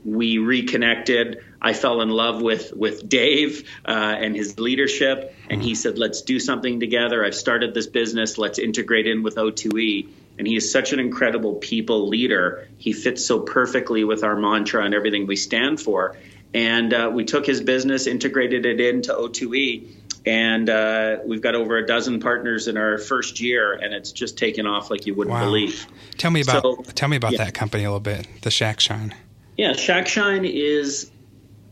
We 0.04 0.38
reconnected. 0.38 1.44
I 1.62 1.74
fell 1.74 2.02
in 2.02 2.10
love 2.10 2.42
with 2.42 2.72
with 2.74 3.10
Dave 3.10 3.68
uh, 3.86 3.92
and 3.92 4.36
his 4.36 4.58
leadership, 4.60 5.36
and 5.50 5.62
he 5.62 5.76
said, 5.76 5.98
"Let's 5.98 6.22
do 6.22 6.40
something 6.40 6.80
together." 6.80 7.26
I've 7.26 7.36
started 7.36 7.74
this 7.74 7.88
business. 7.88 8.38
Let's 8.38 8.60
integrate 8.60 9.08
in 9.08 9.24
with 9.24 9.36
O2E 9.36 10.08
and 10.38 10.48
he 10.48 10.56
is 10.56 10.72
such 10.72 10.94
an 10.94 11.00
incredible 11.00 11.56
people 11.56 12.08
leader. 12.08 12.68
He 12.78 12.94
fits 12.94 13.26
so 13.26 13.40
perfectly 13.40 14.04
with 14.04 14.24
our 14.24 14.36
mantra 14.36 14.84
and 14.84 14.94
everything 14.94 15.28
we 15.28 15.36
stand 15.36 15.80
for. 15.80 16.16
And 16.54 16.94
uh, 16.94 17.12
we 17.14 17.26
took 17.26 17.46
his 17.46 17.62
business, 17.62 18.08
integrated 18.08 18.66
it 18.66 18.80
into 18.80 19.14
O2E, 19.14 19.88
and 20.28 20.70
uh, 20.70 21.18
we've 21.26 21.42
got 21.42 21.56
over 21.56 21.78
a 21.78 21.86
dozen 21.86 22.20
partners 22.20 22.68
in 22.68 22.78
our 22.78 22.98
first 22.98 23.40
year, 23.40 23.74
and 23.74 23.94
it's 23.94 24.12
just 24.12 24.38
taken 24.38 24.68
off 24.68 24.92
like 24.92 25.06
you 25.06 25.16
wouldn't 25.16 25.34
wow. 25.34 25.46
believe. 25.46 25.88
Tell 26.18 26.32
me 26.32 26.42
about 26.42 26.64
so, 26.64 26.84
tell 26.94 27.08
me 27.08 27.16
about 27.16 27.32
yeah. 27.32 27.46
that 27.46 27.54
company 27.54 27.86
a 27.86 27.88
little 27.88 28.02
bit, 28.02 28.28
the 28.42 28.52
Shack 28.52 28.80
Shine. 28.80 29.16
Yeah, 29.56 29.74
Shack 29.74 30.08
Shine 30.08 30.44
is 30.44 31.10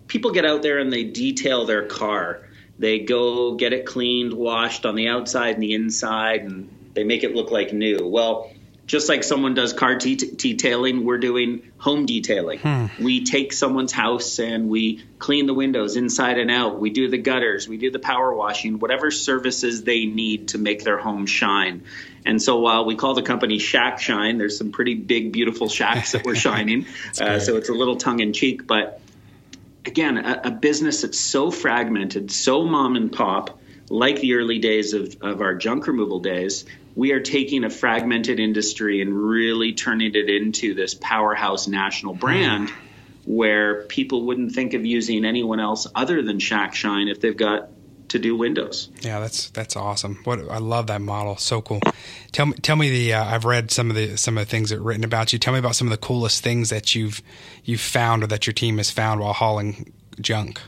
people 0.07 0.31
get 0.31 0.45
out 0.45 0.61
there 0.61 0.79
and 0.79 0.91
they 0.91 1.03
detail 1.03 1.65
their 1.65 1.85
car. 1.85 2.47
They 2.79 2.99
go 2.99 3.55
get 3.55 3.73
it 3.73 3.85
cleaned, 3.85 4.33
washed 4.33 4.85
on 4.85 4.95
the 4.95 5.09
outside 5.09 5.55
and 5.55 5.63
the 5.63 5.73
inside, 5.73 6.41
and 6.41 6.69
they 6.93 7.03
make 7.03 7.23
it 7.23 7.35
look 7.35 7.51
like 7.51 7.73
new. 7.73 8.07
Well, 8.07 8.51
just 8.85 9.09
like 9.09 9.23
someone 9.23 9.55
does 9.55 9.73
car 9.73 9.95
detailing, 9.95 11.05
we're 11.05 11.17
doing 11.17 11.71
home 11.77 12.05
detailing. 12.05 12.59
Hmm. 12.59 12.85
We 12.99 13.23
take 13.23 13.51
someone's 13.51 13.91
house 13.91 14.39
and 14.39 14.69
we 14.69 15.03
clean 15.17 15.47
the 15.47 15.55
windows 15.55 15.95
inside 15.95 16.37
and 16.37 16.51
out. 16.51 16.79
We 16.79 16.91
do 16.91 17.09
the 17.09 17.17
gutters, 17.17 17.67
we 17.67 17.77
do 17.77 17.89
the 17.89 17.99
power 17.99 18.33
washing, 18.33 18.77
whatever 18.77 19.09
services 19.09 19.83
they 19.83 20.05
need 20.05 20.49
to 20.49 20.59
make 20.59 20.83
their 20.83 20.99
home 20.99 21.25
shine. 21.25 21.83
And 22.27 22.41
so 22.41 22.59
while 22.59 22.85
we 22.85 22.95
call 22.95 23.13
the 23.15 23.23
company 23.23 23.59
Shack 23.59 23.99
Shine, 23.99 24.37
there's 24.37 24.57
some 24.57 24.71
pretty 24.71 24.95
big, 24.95 25.31
beautiful 25.31 25.67
shacks 25.67 26.11
that 26.13 26.23
we're 26.23 26.35
shining. 26.47 26.85
uh, 27.19 27.39
so 27.39 27.57
it's 27.57 27.69
a 27.69 27.73
little 27.73 27.97
tongue 27.97 28.19
in 28.19 28.33
cheek. 28.33 28.67
But 28.67 28.99
again, 29.85 30.17
a, 30.17 30.41
a 30.45 30.51
business 30.51 31.01
that's 31.01 31.19
so 31.19 31.49
fragmented, 31.49 32.31
so 32.31 32.65
mom 32.65 32.95
and 32.95 33.11
pop, 33.11 33.59
like 33.89 34.19
the 34.19 34.33
early 34.33 34.59
days 34.59 34.93
of, 34.93 35.17
of 35.21 35.41
our 35.41 35.55
junk 35.55 35.87
removal 35.87 36.19
days, 36.19 36.65
we 36.95 37.11
are 37.11 37.19
taking 37.19 37.63
a 37.63 37.69
fragmented 37.69 38.39
industry 38.39 39.01
and 39.01 39.13
really 39.13 39.73
turning 39.73 40.15
it 40.15 40.29
into 40.29 40.73
this 40.73 40.93
powerhouse 40.93 41.67
national 41.67 42.15
brand 42.15 42.71
where 43.25 43.83
people 43.83 44.25
wouldn't 44.25 44.53
think 44.53 44.73
of 44.73 44.85
using 44.85 45.25
anyone 45.25 45.59
else 45.59 45.87
other 45.93 46.21
than 46.21 46.39
Shack 46.39 46.73
Shine 46.73 47.07
if 47.07 47.19
they've 47.19 47.35
got 47.35 47.69
to 48.09 48.19
do 48.19 48.35
windows. 48.37 48.89
Yeah, 49.01 49.19
that's 49.19 49.49
that's 49.49 49.75
awesome. 49.75 50.19
What 50.23 50.39
I 50.49 50.59
love 50.59 50.87
that 50.87 51.01
model. 51.01 51.37
So 51.37 51.61
cool. 51.61 51.81
Tell 52.31 52.45
me 52.45 52.53
tell 52.53 52.75
me 52.75 52.89
the 52.89 53.13
uh, 53.13 53.25
I've 53.25 53.45
read 53.45 53.71
some 53.71 53.89
of 53.89 53.95
the 53.95 54.15
some 54.15 54.37
of 54.37 54.45
the 54.45 54.49
things 54.49 54.69
that 54.69 54.79
written 54.79 55.03
about 55.03 55.33
you. 55.33 55.39
Tell 55.39 55.53
me 55.53 55.59
about 55.59 55.75
some 55.75 55.87
of 55.87 55.91
the 55.91 55.97
coolest 55.97 56.43
things 56.43 56.69
that 56.69 56.95
you've 56.95 57.21
you've 57.63 57.81
found 57.81 58.23
or 58.23 58.27
that 58.27 58.45
your 58.45 58.53
team 58.53 58.77
has 58.77 58.91
found 58.91 59.21
while 59.21 59.33
hauling 59.33 59.91
junk. 60.21 60.61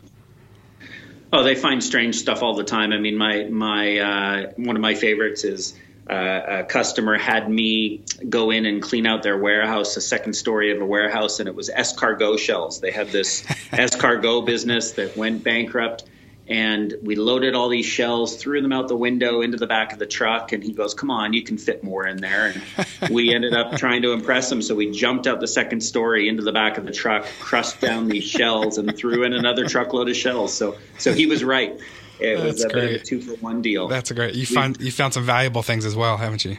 Oh, 1.31 1.43
they 1.43 1.55
find 1.55 1.83
strange 1.83 2.15
stuff 2.15 2.41
all 2.41 2.55
the 2.55 2.63
time. 2.63 2.91
I 2.91 2.97
mean, 2.97 3.17
my 3.17 3.43
my 3.43 3.99
uh, 3.99 4.51
one 4.55 4.75
of 4.75 4.81
my 4.81 4.95
favorites 4.95 5.43
is 5.43 5.77
uh, 6.09 6.59
a 6.59 6.63
customer 6.63 7.17
had 7.17 7.49
me 7.49 8.03
go 8.27 8.51
in 8.51 8.65
and 8.65 8.81
clean 8.81 9.05
out 9.05 9.23
their 9.23 9.37
warehouse, 9.37 9.97
a 9.97 10.01
second 10.01 10.33
story 10.33 10.71
of 10.71 10.81
a 10.81 10.85
warehouse, 10.85 11.39
and 11.39 11.47
it 11.47 11.55
was 11.55 11.69
escargot 11.69 12.39
shells. 12.39 12.79
They 12.79 12.91
had 12.91 13.09
this 13.09 13.41
escargot 13.71 14.45
business 14.45 14.93
that 14.93 15.17
went 15.17 15.43
bankrupt 15.43 16.03
and 16.49 16.93
we 17.01 17.15
loaded 17.15 17.55
all 17.55 17.67
these 17.67 17.85
shells, 17.85 18.37
threw 18.37 18.61
them 18.61 18.71
out 18.71 18.87
the 18.87 18.95
window 18.95 19.41
into 19.41 19.57
the 19.57 19.67
back 19.67 19.91
of 19.91 19.99
the 19.99 20.05
truck, 20.05 20.53
and 20.53 20.63
he 20.63 20.71
goes, 20.71 20.93
"Come 20.93 21.11
on, 21.11 21.33
you 21.33 21.43
can 21.43 21.57
fit 21.57 21.83
more 21.83 22.07
in 22.07 22.17
there." 22.17 22.53
And 23.01 23.11
we 23.11 23.33
ended 23.35 23.53
up 23.53 23.75
trying 23.75 24.03
to 24.03 24.13
impress 24.13 24.51
him, 24.51 24.61
so 24.61 24.73
we 24.73 24.91
jumped 24.91 25.27
out 25.27 25.41
the 25.41 25.47
second 25.47 25.81
story 25.81 26.29
into 26.29 26.43
the 26.43 26.53
back 26.53 26.77
of 26.77 26.85
the 26.85 26.91
truck, 26.91 27.25
crushed 27.39 27.81
down 27.81 28.07
these 28.07 28.23
shells, 28.23 28.77
and 28.77 28.95
threw 28.95 29.23
in 29.23 29.33
another 29.33 29.65
truckload 29.65 30.09
of 30.09 30.15
shells. 30.15 30.53
So, 30.53 30.77
so 30.97 31.13
he 31.13 31.25
was 31.25 31.43
right. 31.43 31.79
It 32.19 32.37
That's 32.37 32.53
was 32.53 32.63
a 32.63 32.69
great. 32.69 32.81
bit 32.81 32.95
of 32.95 33.01
a 33.01 33.05
two 33.05 33.21
for 33.21 33.35
one 33.37 33.61
deal. 33.61 33.87
That's 33.87 34.11
a 34.11 34.13
great. 34.13 34.35
You 34.35 34.45
found 34.45 34.81
you 34.81 34.91
found 34.91 35.13
some 35.13 35.23
valuable 35.23 35.61
things 35.61 35.85
as 35.85 35.95
well, 35.95 36.17
haven't 36.17 36.45
you? 36.45 36.57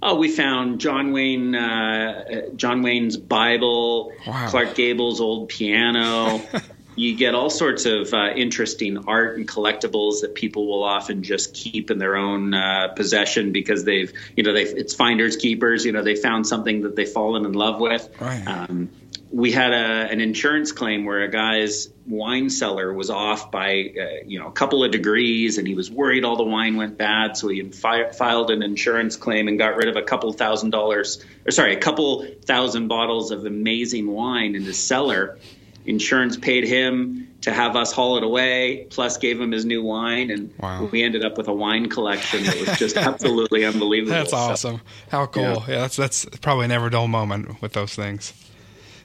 Oh, 0.00 0.14
we 0.14 0.28
found 0.28 0.80
John 0.80 1.12
Wayne, 1.12 1.56
uh, 1.56 2.50
John 2.54 2.82
Wayne's 2.82 3.16
Bible, 3.16 4.12
wow. 4.26 4.48
Clark 4.48 4.76
Gable's 4.76 5.20
old 5.20 5.48
piano. 5.48 6.40
you 6.98 7.16
get 7.16 7.34
all 7.34 7.50
sorts 7.50 7.84
of 7.84 8.12
uh, 8.12 8.30
interesting 8.34 8.98
art 9.08 9.38
and 9.38 9.48
collectibles 9.48 10.20
that 10.20 10.34
people 10.34 10.66
will 10.66 10.84
often 10.84 11.22
just 11.22 11.54
keep 11.54 11.90
in 11.90 11.98
their 11.98 12.16
own 12.16 12.54
uh, 12.54 12.88
possession 12.94 13.52
because 13.52 13.84
they've, 13.84 14.12
you 14.36 14.42
know, 14.42 14.52
they 14.52 14.62
it's 14.62 14.94
finders 14.94 15.36
keepers. 15.36 15.84
You 15.84 15.92
know, 15.92 16.02
they 16.02 16.16
found 16.16 16.46
something 16.46 16.82
that 16.82 16.94
they've 16.94 17.08
fallen 17.08 17.44
in 17.44 17.52
love 17.52 17.80
with. 17.80 18.08
Right. 18.20 18.44
Um, 18.46 18.90
we 19.30 19.52
had 19.52 19.72
a, 19.72 20.10
an 20.10 20.20
insurance 20.20 20.72
claim 20.72 21.04
where 21.04 21.22
a 21.22 21.28
guy's 21.28 21.88
wine 22.06 22.48
cellar 22.48 22.92
was 22.92 23.10
off 23.10 23.50
by 23.50 23.92
uh, 24.00 24.24
you 24.26 24.38
know 24.38 24.48
a 24.48 24.52
couple 24.52 24.82
of 24.82 24.90
degrees 24.90 25.58
and 25.58 25.68
he 25.68 25.74
was 25.74 25.90
worried 25.90 26.24
all 26.24 26.36
the 26.36 26.44
wine 26.44 26.76
went 26.76 26.96
bad 26.96 27.36
so 27.36 27.48
he 27.48 27.62
fi- 27.70 28.10
filed 28.10 28.50
an 28.50 28.62
insurance 28.62 29.16
claim 29.16 29.46
and 29.46 29.58
got 29.58 29.76
rid 29.76 29.88
of 29.88 29.96
a 29.96 30.02
couple 30.02 30.32
thousand 30.32 30.70
dollars 30.70 31.22
or 31.46 31.50
sorry 31.50 31.74
a 31.74 31.78
couple 31.78 32.26
thousand 32.46 32.88
bottles 32.88 33.30
of 33.30 33.44
amazing 33.44 34.06
wine 34.06 34.54
in 34.54 34.62
his 34.62 34.78
cellar 34.78 35.38
insurance 35.84 36.36
paid 36.36 36.64
him 36.64 37.28
to 37.40 37.52
have 37.52 37.76
us 37.76 37.92
haul 37.92 38.16
it 38.18 38.22
away, 38.22 38.86
plus 38.90 39.16
gave 39.16 39.40
him 39.40 39.52
his 39.52 39.64
new 39.64 39.82
wine, 39.82 40.30
and 40.30 40.52
wow. 40.58 40.84
we 40.84 41.02
ended 41.02 41.24
up 41.24 41.38
with 41.38 41.48
a 41.48 41.52
wine 41.52 41.88
collection 41.88 42.42
that 42.44 42.58
was 42.60 42.78
just 42.78 42.96
absolutely 42.96 43.64
unbelievable. 43.64 44.12
That's 44.16 44.32
awesome! 44.32 44.76
So, 44.76 44.82
How 45.10 45.26
cool! 45.26 45.42
Yeah. 45.42 45.64
yeah, 45.68 45.78
that's 45.80 45.96
that's 45.96 46.24
probably 46.40 46.66
a 46.66 46.68
never 46.68 46.90
dull 46.90 47.08
moment 47.08 47.62
with 47.62 47.72
those 47.72 47.94
things. 47.94 48.32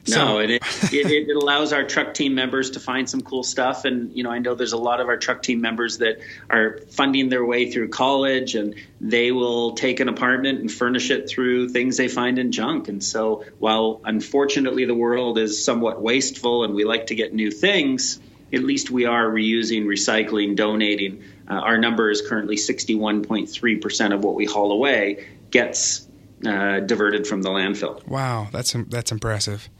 So. 0.06 0.24
No, 0.24 0.38
it, 0.38 0.50
it, 0.50 0.60
it, 0.92 1.34
allows 1.34 1.72
our 1.72 1.82
truck 1.84 2.12
team 2.12 2.34
members 2.34 2.72
to 2.72 2.80
find 2.80 3.08
some 3.08 3.22
cool 3.22 3.42
stuff. 3.42 3.86
And, 3.86 4.14
you 4.14 4.22
know, 4.22 4.30
I 4.30 4.38
know 4.38 4.54
there's 4.54 4.74
a 4.74 4.78
lot 4.78 5.00
of 5.00 5.08
our 5.08 5.16
truck 5.16 5.42
team 5.42 5.62
members 5.62 5.98
that 5.98 6.18
are 6.50 6.80
funding 6.90 7.30
their 7.30 7.44
way 7.44 7.70
through 7.70 7.88
college 7.88 8.54
and 8.54 8.74
they 9.00 9.32
will 9.32 9.72
take 9.72 10.00
an 10.00 10.08
apartment 10.08 10.60
and 10.60 10.70
furnish 10.70 11.10
it 11.10 11.28
through 11.30 11.70
things 11.70 11.96
they 11.96 12.08
find 12.08 12.38
in 12.38 12.52
junk. 12.52 12.88
And 12.88 13.02
so 13.02 13.44
while 13.58 14.02
unfortunately 14.04 14.84
the 14.84 14.94
world 14.94 15.38
is 15.38 15.64
somewhat 15.64 16.02
wasteful 16.02 16.64
and 16.64 16.74
we 16.74 16.84
like 16.84 17.06
to 17.06 17.14
get 17.14 17.32
new 17.32 17.50
things, 17.50 18.20
at 18.52 18.62
least 18.62 18.90
we 18.90 19.06
are 19.06 19.26
reusing, 19.26 19.86
recycling, 19.86 20.54
donating. 20.54 21.24
Uh, 21.48 21.54
our 21.54 21.78
number 21.78 22.10
is 22.10 22.22
currently 22.22 22.56
61.3% 22.56 24.14
of 24.14 24.22
what 24.22 24.34
we 24.34 24.44
haul 24.44 24.70
away 24.72 25.26
gets 25.50 26.06
uh, 26.46 26.80
diverted 26.80 27.26
from 27.26 27.42
the 27.42 27.48
landfill. 27.48 28.06
Wow, 28.06 28.48
that's 28.52 28.74
that's 28.88 29.12
impressive. 29.12 29.70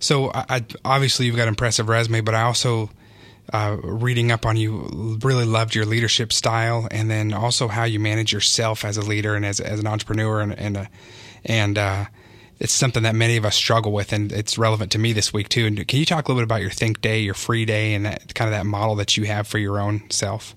So 0.00 0.30
I, 0.32 0.44
I, 0.48 0.64
obviously 0.84 1.26
you've 1.26 1.36
got 1.36 1.42
an 1.44 1.50
impressive 1.50 1.88
resume, 1.88 2.22
but 2.22 2.34
I 2.34 2.42
also 2.42 2.90
uh, 3.52 3.76
reading 3.82 4.32
up 4.32 4.46
on 4.46 4.56
you 4.56 5.18
really 5.22 5.44
loved 5.44 5.74
your 5.74 5.84
leadership 5.84 6.32
style, 6.32 6.88
and 6.90 7.10
then 7.10 7.32
also 7.32 7.68
how 7.68 7.84
you 7.84 8.00
manage 8.00 8.32
yourself 8.32 8.84
as 8.84 8.96
a 8.96 9.02
leader 9.02 9.34
and 9.34 9.44
as 9.44 9.60
as 9.60 9.80
an 9.80 9.86
entrepreneur, 9.86 10.40
and 10.40 10.58
and 10.58 10.88
and 11.44 11.78
uh, 11.78 12.04
it's 12.58 12.72
something 12.72 13.02
that 13.02 13.14
many 13.14 13.36
of 13.36 13.44
us 13.44 13.56
struggle 13.56 13.92
with, 13.92 14.12
and 14.12 14.32
it's 14.32 14.56
relevant 14.56 14.92
to 14.92 14.98
me 14.98 15.12
this 15.12 15.32
week 15.32 15.48
too. 15.48 15.66
And 15.66 15.86
can 15.88 15.98
you 15.98 16.06
talk 16.06 16.28
a 16.28 16.32
little 16.32 16.40
bit 16.40 16.44
about 16.44 16.60
your 16.60 16.70
think 16.70 17.00
day, 17.00 17.20
your 17.20 17.34
free 17.34 17.64
day, 17.64 17.94
and 17.94 18.06
that 18.06 18.34
kind 18.34 18.48
of 18.48 18.58
that 18.58 18.66
model 18.66 18.94
that 18.96 19.16
you 19.16 19.24
have 19.24 19.46
for 19.48 19.58
your 19.58 19.80
own 19.80 20.08
self? 20.10 20.54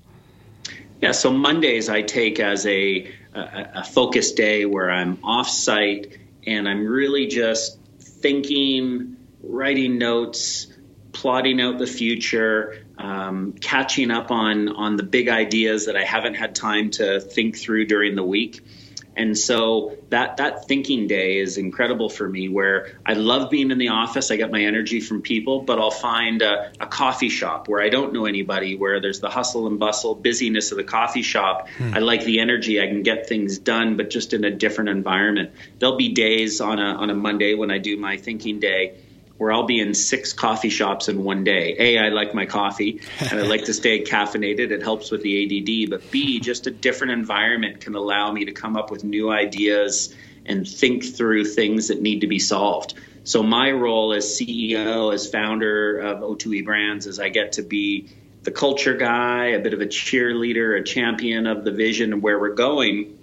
Yeah, 1.01 1.11
so 1.11 1.31
Mondays 1.31 1.89
I 1.89 2.01
take 2.03 2.39
as 2.39 2.65
a 2.65 3.11
a, 3.33 3.69
a 3.75 3.83
focused 3.83 4.37
day 4.37 4.65
where 4.65 4.91
I'm 4.91 5.17
off 5.23 5.49
site 5.49 6.19
and 6.45 6.69
I'm 6.69 6.85
really 6.85 7.27
just 7.27 7.79
thinking 7.99 9.12
writing 9.43 9.97
notes, 9.97 10.67
plotting 11.11 11.61
out 11.61 11.77
the 11.77 11.87
future, 11.87 12.83
um, 12.97 13.53
catching 13.53 14.09
up 14.09 14.31
on 14.31 14.69
on 14.69 14.95
the 14.95 15.03
big 15.03 15.29
ideas 15.29 15.85
that 15.85 15.95
I 15.95 16.03
haven't 16.03 16.35
had 16.35 16.55
time 16.55 16.89
to 16.91 17.19
think 17.19 17.57
through 17.57 17.85
during 17.85 18.15
the 18.15 18.23
week. 18.23 18.61
And 19.15 19.37
so 19.37 19.95
that 20.09 20.37
that 20.37 20.67
thinking 20.67 21.05
day 21.05 21.37
is 21.37 21.59
incredible 21.59 22.09
for 22.09 22.27
me. 22.27 22.49
Where 22.49 22.97
I 23.05 23.13
love 23.13 23.51
being 23.51 23.69
in 23.69 23.77
the 23.77 23.89
office, 23.89 24.31
I 24.31 24.37
get 24.37 24.51
my 24.51 24.63
energy 24.63 25.01
from 25.01 25.21
people, 25.21 25.61
but 25.61 25.77
I'll 25.79 25.91
find 25.91 26.41
a, 26.41 26.71
a 26.79 26.87
coffee 26.87 27.29
shop 27.29 27.67
where 27.67 27.79
I 27.79 27.89
don't 27.89 28.13
know 28.13 28.25
anybody, 28.25 28.75
where 28.75 28.99
there's 28.99 29.19
the 29.19 29.29
hustle 29.29 29.67
and 29.67 29.79
bustle, 29.79 30.15
busyness 30.15 30.71
of 30.71 30.77
the 30.77 30.83
coffee 30.83 31.21
shop. 31.21 31.69
Hmm. 31.77 31.93
I 31.93 31.99
like 31.99 32.23
the 32.23 32.39
energy. 32.39 32.81
I 32.81 32.87
can 32.87 33.03
get 33.03 33.29
things 33.29 33.59
done, 33.59 33.97
but 33.97 34.09
just 34.09 34.33
in 34.33 34.43
a 34.45 34.51
different 34.51 34.89
environment. 34.89 35.51
There'll 35.77 35.97
be 35.97 36.13
days 36.13 36.59
on 36.59 36.79
a 36.79 36.95
on 36.95 37.11
a 37.11 37.15
Monday 37.15 37.53
when 37.53 37.69
I 37.69 37.77
do 37.77 37.97
my 37.97 38.17
thinking 38.17 38.59
day 38.59 38.95
where 39.37 39.51
I'll 39.51 39.65
be 39.65 39.79
in 39.79 39.93
six 39.93 40.31
coffee 40.31 40.69
shops 40.69 41.09
in 41.09 41.23
one 41.23 41.43
day. 41.43 41.75
A, 41.79 41.97
I 41.97 42.09
like 42.09 42.33
my 42.33 42.45
coffee 42.45 43.01
and 43.19 43.39
I 43.39 43.43
like 43.43 43.65
to 43.65 43.73
stay 43.73 44.03
caffeinated. 44.03 44.71
It 44.71 44.83
helps 44.83 45.11
with 45.11 45.23
the 45.23 45.43
ADD. 45.43 45.89
But 45.89 46.11
B, 46.11 46.39
just 46.39 46.67
a 46.67 46.71
different 46.71 47.13
environment 47.13 47.81
can 47.81 47.95
allow 47.95 48.31
me 48.31 48.45
to 48.45 48.51
come 48.51 48.77
up 48.77 48.91
with 48.91 49.03
new 49.03 49.31
ideas 49.31 50.13
and 50.45 50.67
think 50.67 51.03
through 51.03 51.45
things 51.45 51.87
that 51.87 52.01
need 52.01 52.21
to 52.21 52.27
be 52.27 52.39
solved. 52.39 52.93
So 53.23 53.41
my 53.41 53.71
role 53.71 54.13
as 54.13 54.25
CEO, 54.25 55.13
as 55.13 55.29
founder 55.29 55.97
of 55.97 56.19
O2E 56.19 56.65
Brands, 56.65 57.07
is 57.07 57.19
I 57.19 57.29
get 57.29 57.53
to 57.53 57.63
be 57.63 58.09
the 58.43 58.51
culture 58.51 58.95
guy, 58.97 59.47
a 59.47 59.59
bit 59.59 59.73
of 59.73 59.81
a 59.81 59.85
cheerleader, 59.85 60.79
a 60.79 60.83
champion 60.83 61.47
of 61.47 61.63
the 61.63 61.71
vision 61.71 62.13
and 62.13 62.21
where 62.21 62.37
we're 62.37 62.55
going. 62.55 63.17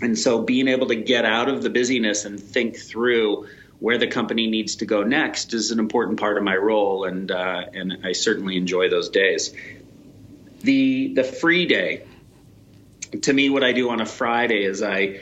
And 0.00 0.18
so 0.18 0.42
being 0.42 0.68
able 0.68 0.88
to 0.88 0.96
get 0.96 1.24
out 1.24 1.48
of 1.48 1.62
the 1.62 1.70
busyness 1.70 2.24
and 2.24 2.40
think 2.40 2.76
through 2.78 3.48
where 3.78 3.98
the 3.98 4.06
company 4.06 4.46
needs 4.46 4.76
to 4.76 4.86
go 4.86 5.02
next 5.02 5.52
is 5.52 5.70
an 5.70 5.78
important 5.78 6.18
part 6.18 6.38
of 6.38 6.44
my 6.44 6.56
role, 6.56 7.04
and 7.04 7.30
uh, 7.30 7.64
and 7.72 7.98
I 8.04 8.12
certainly 8.12 8.56
enjoy 8.56 8.88
those 8.88 9.10
days. 9.10 9.54
The 10.62 11.14
the 11.14 11.24
free 11.24 11.66
day, 11.66 12.04
to 13.22 13.32
me, 13.32 13.50
what 13.50 13.62
I 13.62 13.72
do 13.72 13.90
on 13.90 14.00
a 14.00 14.06
Friday 14.06 14.64
is 14.64 14.82
I 14.82 15.20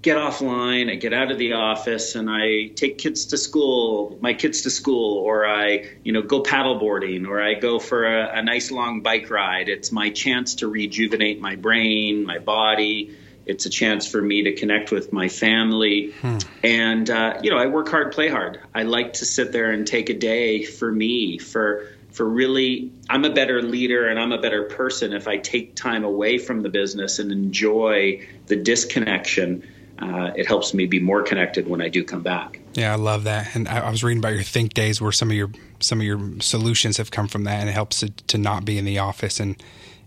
get 0.00 0.16
offline, 0.16 0.90
I 0.90 0.96
get 0.96 1.12
out 1.12 1.30
of 1.30 1.38
the 1.38 1.54
office, 1.54 2.14
and 2.14 2.28
I 2.30 2.68
take 2.74 2.98
kids 2.98 3.26
to 3.26 3.38
school, 3.38 4.18
my 4.20 4.34
kids 4.34 4.62
to 4.62 4.70
school, 4.70 5.18
or 5.18 5.44
I 5.44 5.88
you 6.04 6.12
know 6.12 6.22
go 6.22 6.42
paddleboarding, 6.42 7.26
or 7.26 7.42
I 7.42 7.54
go 7.54 7.80
for 7.80 8.04
a, 8.04 8.38
a 8.38 8.42
nice 8.42 8.70
long 8.70 9.02
bike 9.02 9.28
ride. 9.28 9.68
It's 9.68 9.90
my 9.90 10.10
chance 10.10 10.56
to 10.56 10.68
rejuvenate 10.68 11.40
my 11.40 11.56
brain, 11.56 12.24
my 12.24 12.38
body 12.38 13.16
it's 13.46 13.66
a 13.66 13.70
chance 13.70 14.06
for 14.06 14.20
me 14.20 14.44
to 14.44 14.54
connect 14.54 14.90
with 14.90 15.12
my 15.12 15.28
family. 15.28 16.12
Hmm. 16.20 16.38
And, 16.62 17.10
uh, 17.10 17.40
you 17.42 17.50
know, 17.50 17.58
I 17.58 17.66
work 17.66 17.88
hard, 17.88 18.12
play 18.12 18.28
hard. 18.28 18.60
I 18.74 18.84
like 18.84 19.14
to 19.14 19.24
sit 19.24 19.52
there 19.52 19.70
and 19.70 19.86
take 19.86 20.10
a 20.10 20.14
day 20.14 20.64
for 20.64 20.90
me, 20.90 21.38
for, 21.38 21.88
for 22.10 22.28
really, 22.28 22.92
I'm 23.08 23.24
a 23.24 23.30
better 23.30 23.62
leader 23.62 24.08
and 24.08 24.18
I'm 24.18 24.32
a 24.32 24.40
better 24.40 24.64
person 24.64 25.12
if 25.12 25.26
I 25.26 25.38
take 25.38 25.74
time 25.74 26.04
away 26.04 26.38
from 26.38 26.62
the 26.62 26.68
business 26.68 27.18
and 27.18 27.32
enjoy 27.32 28.26
the 28.46 28.56
disconnection. 28.56 29.68
Uh, 29.98 30.32
it 30.36 30.46
helps 30.46 30.74
me 30.74 30.86
be 30.86 31.00
more 31.00 31.22
connected 31.22 31.68
when 31.68 31.80
I 31.80 31.88
do 31.88 32.04
come 32.04 32.22
back. 32.22 32.60
Yeah, 32.74 32.92
I 32.92 32.96
love 32.96 33.24
that. 33.24 33.54
And 33.54 33.68
I, 33.68 33.80
I, 33.80 33.90
was 33.90 34.02
reading 34.02 34.18
about 34.18 34.32
your 34.32 34.42
think 34.42 34.74
days 34.74 35.00
where 35.00 35.12
some 35.12 35.30
of 35.30 35.36
your 35.36 35.50
some 35.78 36.00
of 36.00 36.06
your 36.06 36.40
solutions 36.40 36.96
have 36.96 37.10
come 37.10 37.28
from 37.28 37.44
that, 37.44 37.60
and 37.60 37.68
it 37.68 37.72
helps 37.72 38.00
to, 38.00 38.08
to 38.08 38.38
not 38.38 38.64
be 38.64 38.78
in 38.78 38.84
the 38.84 38.98
office 38.98 39.38
and 39.38 39.62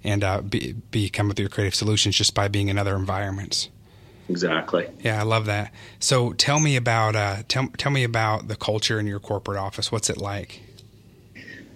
and 0.06 0.24
uh, 0.24 0.42
be, 0.42 0.74
be 0.92 1.10
come 1.10 1.28
with 1.28 1.40
your 1.40 1.50
creative 1.50 1.76
solutions 1.76 2.16
just 2.16 2.34
by 2.34 2.48
being 2.48 2.70
in 2.70 2.78
other 2.78 2.96
environments. 2.96 3.70
Exactly. 4.30 4.88
Yeah, 5.02 5.20
I 5.20 5.24
love 5.24 5.46
that. 5.46 5.72
So 6.00 6.34
tell 6.34 6.60
me 6.60 6.76
about 6.76 7.16
uh, 7.16 7.44
tell 7.48 7.68
tell 7.78 7.92
me 7.92 8.04
about 8.04 8.48
the 8.48 8.56
culture 8.56 9.00
in 9.00 9.08
your 9.08 9.20
corporate 9.20 9.58
office. 9.58 9.92
What's 9.92 10.10
it 10.10 10.18
like? 10.18 10.62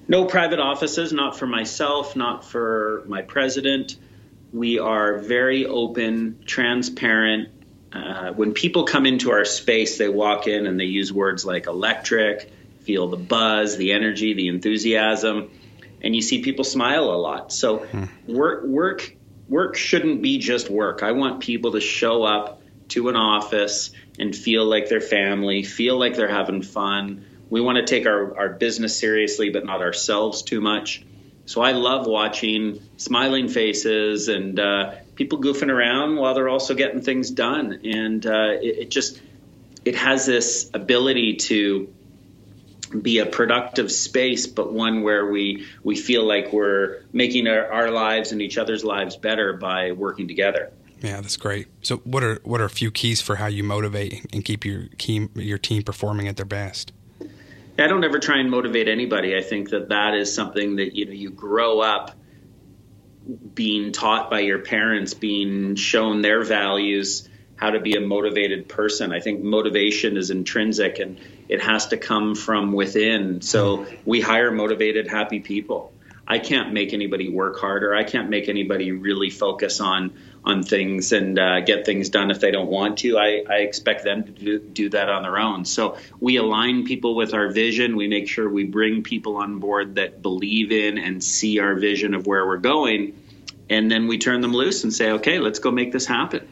No 0.07 0.25
private 0.25 0.59
offices, 0.59 1.13
not 1.13 1.37
for 1.37 1.45
myself, 1.45 2.15
not 2.15 2.43
for 2.43 3.03
my 3.07 3.21
president. 3.21 3.95
We 4.51 4.79
are 4.79 5.19
very 5.19 5.67
open, 5.67 6.39
transparent. 6.45 7.49
Uh, 7.93 8.31
when 8.31 8.53
people 8.53 8.85
come 8.85 9.05
into 9.05 9.31
our 9.31 9.45
space, 9.45 9.99
they 9.99 10.09
walk 10.09 10.47
in 10.47 10.65
and 10.65 10.79
they 10.79 10.85
use 10.85 11.13
words 11.13 11.45
like 11.45 11.67
electric, 11.67 12.51
feel 12.81 13.07
the 13.07 13.17
buzz, 13.17 13.77
the 13.77 13.91
energy, 13.91 14.33
the 14.33 14.47
enthusiasm, 14.47 15.51
and 16.01 16.15
you 16.15 16.21
see 16.21 16.41
people 16.41 16.63
smile 16.63 17.05
a 17.05 17.17
lot. 17.17 17.51
So 17.51 17.79
hmm. 17.79 18.05
work 18.27 18.63
work 18.63 19.15
work 19.47 19.75
shouldn't 19.75 20.21
be 20.21 20.37
just 20.37 20.69
work. 20.69 21.03
I 21.03 21.11
want 21.13 21.41
people 21.41 21.73
to 21.73 21.81
show 21.81 22.23
up 22.23 22.61
to 22.89 23.09
an 23.09 23.15
office 23.15 23.91
and 24.17 24.35
feel 24.35 24.65
like 24.65 24.89
they're 24.89 25.01
family, 25.01 25.63
feel 25.63 25.97
like 25.97 26.15
they're 26.15 26.27
having 26.27 26.61
fun. 26.61 27.25
We 27.49 27.61
want 27.61 27.77
to 27.77 27.85
take 27.85 28.05
our, 28.05 28.37
our 28.37 28.49
business 28.49 28.97
seriously, 28.97 29.49
but 29.49 29.65
not 29.65 29.81
ourselves 29.81 30.43
too 30.43 30.61
much. 30.61 31.03
So 31.45 31.61
I 31.61 31.71
love 31.71 32.05
watching 32.05 32.79
smiling 32.97 33.47
faces 33.47 34.27
and 34.27 34.59
uh, 34.59 34.95
people 35.15 35.41
goofing 35.41 35.69
around 35.69 36.15
while 36.17 36.35
they're 36.35 36.49
also 36.49 36.75
getting 36.75 37.01
things 37.01 37.31
done. 37.31 37.81
And 37.85 38.23
uh, 38.25 38.57
it, 38.61 38.77
it 38.77 38.91
just 38.91 39.19
it 39.83 39.95
has 39.95 40.27
this 40.27 40.69
ability 40.73 41.37
to 41.37 41.91
be 42.89 43.19
a 43.19 43.25
productive 43.25 43.91
space, 43.91 44.47
but 44.47 44.73
one 44.73 45.01
where 45.01 45.25
we 45.25 45.65
we 45.83 45.95
feel 45.95 46.23
like 46.23 46.51
we're 46.51 47.03
making 47.13 47.47
our, 47.47 47.71
our 47.71 47.91
lives 47.91 48.31
and 48.31 48.41
each 48.41 48.57
other's 48.57 48.83
lives 48.83 49.15
better 49.15 49.53
by 49.53 49.91
working 49.91 50.27
together. 50.27 50.71
Yeah, 51.01 51.21
that's 51.21 51.37
great. 51.37 51.67
So, 51.81 51.97
what 51.97 52.23
are 52.23 52.39
what 52.43 52.61
are 52.61 52.65
a 52.65 52.69
few 52.69 52.91
keys 52.91 53.21
for 53.21 53.35
how 53.35 53.47
you 53.47 53.63
motivate 53.63 54.25
and 54.33 54.43
keep 54.43 54.65
your 54.65 54.87
team 54.97 55.29
your 55.35 55.57
team 55.57 55.83
performing 55.83 56.27
at 56.27 56.35
their 56.35 56.45
best? 56.45 56.91
I 57.77 57.87
don't 57.87 58.03
ever 58.03 58.19
try 58.19 58.39
and 58.39 58.51
motivate 58.51 58.89
anybody. 58.89 59.37
I 59.37 59.41
think 59.41 59.69
that 59.69 59.89
that 59.89 60.13
is 60.13 60.33
something 60.33 60.75
that 60.77 60.95
you 60.95 61.05
know 61.05 61.13
you 61.13 61.29
grow 61.29 61.79
up 61.79 62.15
being 63.53 63.91
taught 63.91 64.29
by 64.29 64.39
your 64.39 64.59
parents, 64.59 65.13
being 65.13 65.75
shown 65.75 66.21
their 66.21 66.43
values, 66.43 67.29
how 67.59 67.71
to 67.71 67.79
be 67.81 67.95
a 67.95 67.99
motivated 67.99 68.69
person. 68.69 69.11
I 69.11 69.19
think 69.19 69.43
motivation 69.43 70.15
is 70.15 70.31
intrinsic 70.31 70.99
and 70.99 71.19
it 71.49 71.61
has 71.61 71.87
to 71.87 71.97
come 71.97 72.33
from 72.33 72.71
within. 72.71 73.41
So 73.41 73.85
we 74.05 74.21
hire 74.21 74.49
motivated, 74.49 75.09
happy 75.09 75.41
people. 75.41 75.91
I 76.25 76.39
can't 76.39 76.71
make 76.71 76.93
anybody 76.93 77.27
work 77.27 77.59
harder. 77.59 77.93
I 77.93 78.05
can't 78.05 78.29
make 78.29 78.47
anybody 78.47 78.93
really 78.93 79.29
focus 79.29 79.81
on 79.81 80.13
on 80.45 80.63
things 80.63 81.11
and 81.11 81.37
uh, 81.37 81.59
get 81.59 81.85
things 81.85 82.07
done 82.07 82.31
if 82.31 82.39
they 82.39 82.51
don't 82.51 82.69
want 82.69 82.99
to. 82.99 83.17
I, 83.17 83.43
I 83.49 83.55
expect 83.57 84.05
them 84.05 84.23
to 84.23 84.31
do, 84.31 84.59
do, 84.59 84.89
that 84.91 85.09
on 85.09 85.23
their 85.23 85.37
own. 85.37 85.65
So 85.65 85.97
we 86.21 86.37
align 86.37 86.85
people 86.85 87.13
with 87.13 87.33
our 87.33 87.49
vision. 87.51 87.97
We 87.97 88.07
make 88.07 88.29
sure 88.29 88.49
we 88.49 88.63
bring 88.63 89.03
people 89.03 89.35
on 89.35 89.59
board 89.59 89.95
that 89.95 90.21
believe 90.21 90.71
in 90.71 90.97
and 90.97 91.21
see 91.21 91.59
our 91.59 91.75
vision 91.75 92.13
of 92.13 92.25
where 92.25 92.47
we're 92.47 92.57
going. 92.57 93.21
And 93.69 93.91
then 93.91 94.07
we 94.07 94.17
turn 94.17 94.39
them 94.39 94.53
loose 94.53 94.85
and 94.85 94.93
say, 94.93 95.11
okay, 95.11 95.39
let's 95.39 95.59
go 95.59 95.71
make 95.71 95.91
this 95.91 96.05
happen 96.05 96.47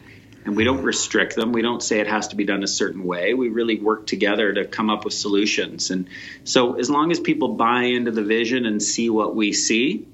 and 0.48 0.56
we 0.56 0.64
don't 0.64 0.82
restrict 0.82 1.36
them. 1.36 1.52
We 1.52 1.62
don't 1.62 1.84
say 1.84 2.00
it 2.00 2.08
has 2.08 2.30
to 2.30 2.38
be 2.38 2.46
done 2.46 2.64
a 2.64 2.68
certain 2.68 3.04
way. 3.04 3.34
We 3.34 3.50
really 3.50 3.80
work 3.80 4.08
together 4.08 4.54
to 4.54 4.64
come 4.64 4.90
up 4.90 5.04
with 5.04 5.14
solutions. 5.14 5.92
And 5.92 6.08
so, 6.46 6.80
as 6.80 6.90
long 6.90 7.12
as 7.12 7.20
people 7.20 7.50
buy 7.50 7.84
into 7.84 8.12
the 8.12 8.24
vision 8.24 8.66
and 8.66 8.82
see 8.82 9.10
what 9.10 9.36
we 9.36 9.52
see, 9.52 10.08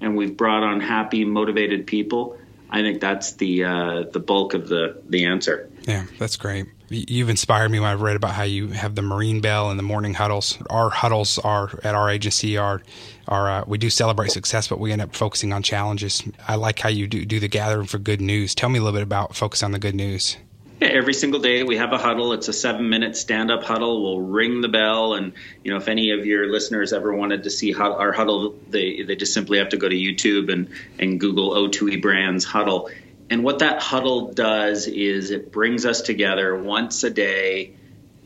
and 0.00 0.14
we've 0.14 0.36
brought 0.36 0.62
on 0.62 0.80
happy, 0.80 1.24
motivated 1.24 1.86
people, 1.86 2.38
I 2.68 2.82
think 2.82 3.00
that's 3.00 3.32
the 3.32 3.64
uh, 3.64 4.02
the 4.12 4.20
bulk 4.20 4.52
of 4.52 4.68
the 4.68 5.00
the 5.08 5.24
answer. 5.24 5.70
Yeah, 5.84 6.04
that's 6.18 6.36
great. 6.36 6.66
You've 6.90 7.28
inspired 7.28 7.70
me 7.70 7.80
when 7.80 7.88
I've 7.88 8.00
read 8.00 8.16
about 8.16 8.32
how 8.32 8.44
you 8.44 8.68
have 8.68 8.94
the 8.94 9.02
Marine 9.02 9.40
Bell 9.40 9.70
and 9.70 9.78
the 9.78 9.82
morning 9.82 10.14
huddles. 10.14 10.58
Our 10.70 10.88
huddles 10.88 11.38
are 11.38 11.70
at 11.84 11.94
our 11.94 12.08
agency 12.08 12.56
are 12.56 12.82
are 13.26 13.50
uh, 13.50 13.64
we 13.66 13.76
do 13.76 13.90
celebrate 13.90 14.30
success, 14.30 14.68
but 14.68 14.80
we 14.80 14.92
end 14.92 15.02
up 15.02 15.14
focusing 15.14 15.52
on 15.52 15.62
challenges. 15.62 16.22
I 16.46 16.54
like 16.54 16.78
how 16.78 16.88
you 16.88 17.06
do 17.06 17.24
do 17.24 17.40
the 17.40 17.48
gathering 17.48 17.86
for 17.86 17.98
good 17.98 18.20
news. 18.20 18.54
Tell 18.54 18.68
me 18.70 18.78
a 18.78 18.82
little 18.82 18.96
bit 18.96 19.02
about 19.02 19.36
focus 19.36 19.62
on 19.62 19.72
the 19.72 19.78
good 19.78 19.94
news. 19.94 20.36
Yeah, 20.80 20.88
every 20.88 21.14
single 21.14 21.40
day 21.40 21.64
we 21.64 21.76
have 21.76 21.92
a 21.92 21.98
huddle. 21.98 22.32
It's 22.32 22.46
a 22.46 22.52
seven 22.52 22.88
minute 22.88 23.16
stand 23.16 23.50
up 23.50 23.64
huddle. 23.64 24.00
We'll 24.02 24.20
ring 24.20 24.60
the 24.60 24.68
bell. 24.68 25.14
And, 25.14 25.32
you 25.64 25.72
know, 25.72 25.76
if 25.76 25.88
any 25.88 26.12
of 26.12 26.24
your 26.24 26.46
listeners 26.52 26.92
ever 26.92 27.12
wanted 27.12 27.42
to 27.44 27.50
see 27.50 27.74
our 27.74 28.12
huddle, 28.12 28.56
they, 28.70 29.02
they 29.02 29.16
just 29.16 29.34
simply 29.34 29.58
have 29.58 29.70
to 29.70 29.76
go 29.76 29.88
to 29.88 29.96
YouTube 29.96 30.52
and, 30.52 30.68
and 31.00 31.18
Google 31.18 31.50
O2E 31.50 32.00
Brands 32.00 32.44
huddle. 32.44 32.90
And 33.30 33.44
what 33.44 33.58
that 33.60 33.80
huddle 33.82 34.32
does 34.32 34.86
is 34.86 35.30
it 35.30 35.52
brings 35.52 35.84
us 35.84 36.02
together 36.02 36.56
once 36.56 37.04
a 37.04 37.10
day, 37.10 37.74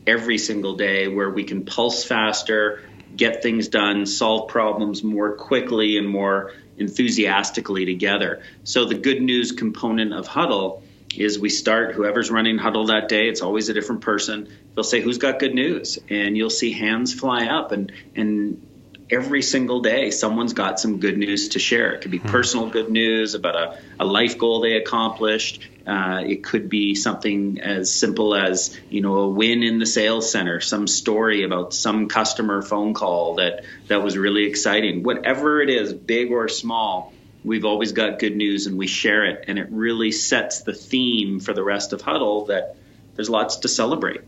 every 0.07 0.37
single 0.37 0.75
day, 0.75 1.07
where 1.07 1.29
we 1.29 1.43
can 1.43 1.65
pulse 1.65 2.03
faster, 2.03 2.81
get 3.15 3.43
things 3.43 3.67
done, 3.67 4.05
solve 4.05 4.49
problems 4.49 5.03
more 5.03 5.35
quickly 5.35 5.97
and 5.97 6.07
more 6.07 6.53
enthusiastically 6.77 7.85
together. 7.85 8.43
So 8.63 8.85
the 8.85 8.95
good 8.95 9.21
news 9.21 9.51
component 9.51 10.13
of 10.13 10.27
huddle 10.27 10.83
is 11.15 11.37
we 11.37 11.49
start 11.49 11.93
whoever's 11.93 12.31
running 12.31 12.57
huddle 12.57 12.87
that 12.87 13.07
day 13.07 13.27
it's 13.27 13.41
always 13.41 13.69
a 13.69 13.73
different 13.73 14.01
person 14.01 14.49
they'll 14.73 14.83
say 14.83 14.99
who's 14.99 15.19
got 15.19 15.37
good 15.39 15.53
news 15.53 15.99
and 16.09 16.35
you'll 16.35 16.49
see 16.49 16.71
hands 16.71 17.13
fly 17.13 17.45
up 17.45 17.71
and 17.71 17.91
and 18.15 18.65
every 19.09 19.41
single 19.41 19.81
day 19.81 20.11
someone's 20.11 20.53
got 20.53 20.79
some 20.79 20.99
good 20.99 21.17
news 21.17 21.49
to 21.49 21.59
share. 21.59 21.93
It 21.93 22.01
could 22.01 22.11
be 22.11 22.19
hmm. 22.19 22.27
personal 22.27 22.69
good 22.69 22.89
news 22.89 23.35
about 23.35 23.55
a, 23.55 23.79
a 23.99 24.05
life 24.05 24.37
goal 24.37 24.61
they 24.61 24.73
accomplished. 24.73 25.67
Uh, 25.85 26.23
it 26.25 26.43
could 26.43 26.69
be 26.69 26.95
something 26.95 27.59
as 27.59 27.93
simple 27.93 28.35
as 28.35 28.79
you 28.89 29.01
know 29.01 29.15
a 29.15 29.27
win 29.27 29.63
in 29.63 29.79
the 29.79 29.85
sales 29.85 30.31
center, 30.31 30.61
some 30.61 30.87
story 30.87 31.43
about 31.43 31.73
some 31.73 32.07
customer 32.07 32.61
phone 32.61 32.93
call 32.93 33.35
that 33.35 33.65
that 33.87 34.01
was 34.01 34.17
really 34.17 34.45
exciting. 34.45 35.03
Whatever 35.03 35.61
it 35.61 35.69
is, 35.69 35.93
big 35.93 36.31
or 36.31 36.47
small, 36.47 37.13
we've 37.43 37.65
always 37.65 37.91
got 37.91 38.19
good 38.19 38.35
news 38.35 38.65
and 38.65 38.77
we 38.77 38.87
share 38.87 39.25
it, 39.25 39.45
and 39.47 39.59
it 39.59 39.67
really 39.71 40.11
sets 40.11 40.61
the 40.61 40.73
theme 40.73 41.41
for 41.41 41.53
the 41.53 41.63
rest 41.63 41.91
of 41.91 42.01
Huddle 42.01 42.45
that 42.45 42.77
there's 43.15 43.29
lots 43.29 43.57
to 43.57 43.67
celebrate 43.67 44.21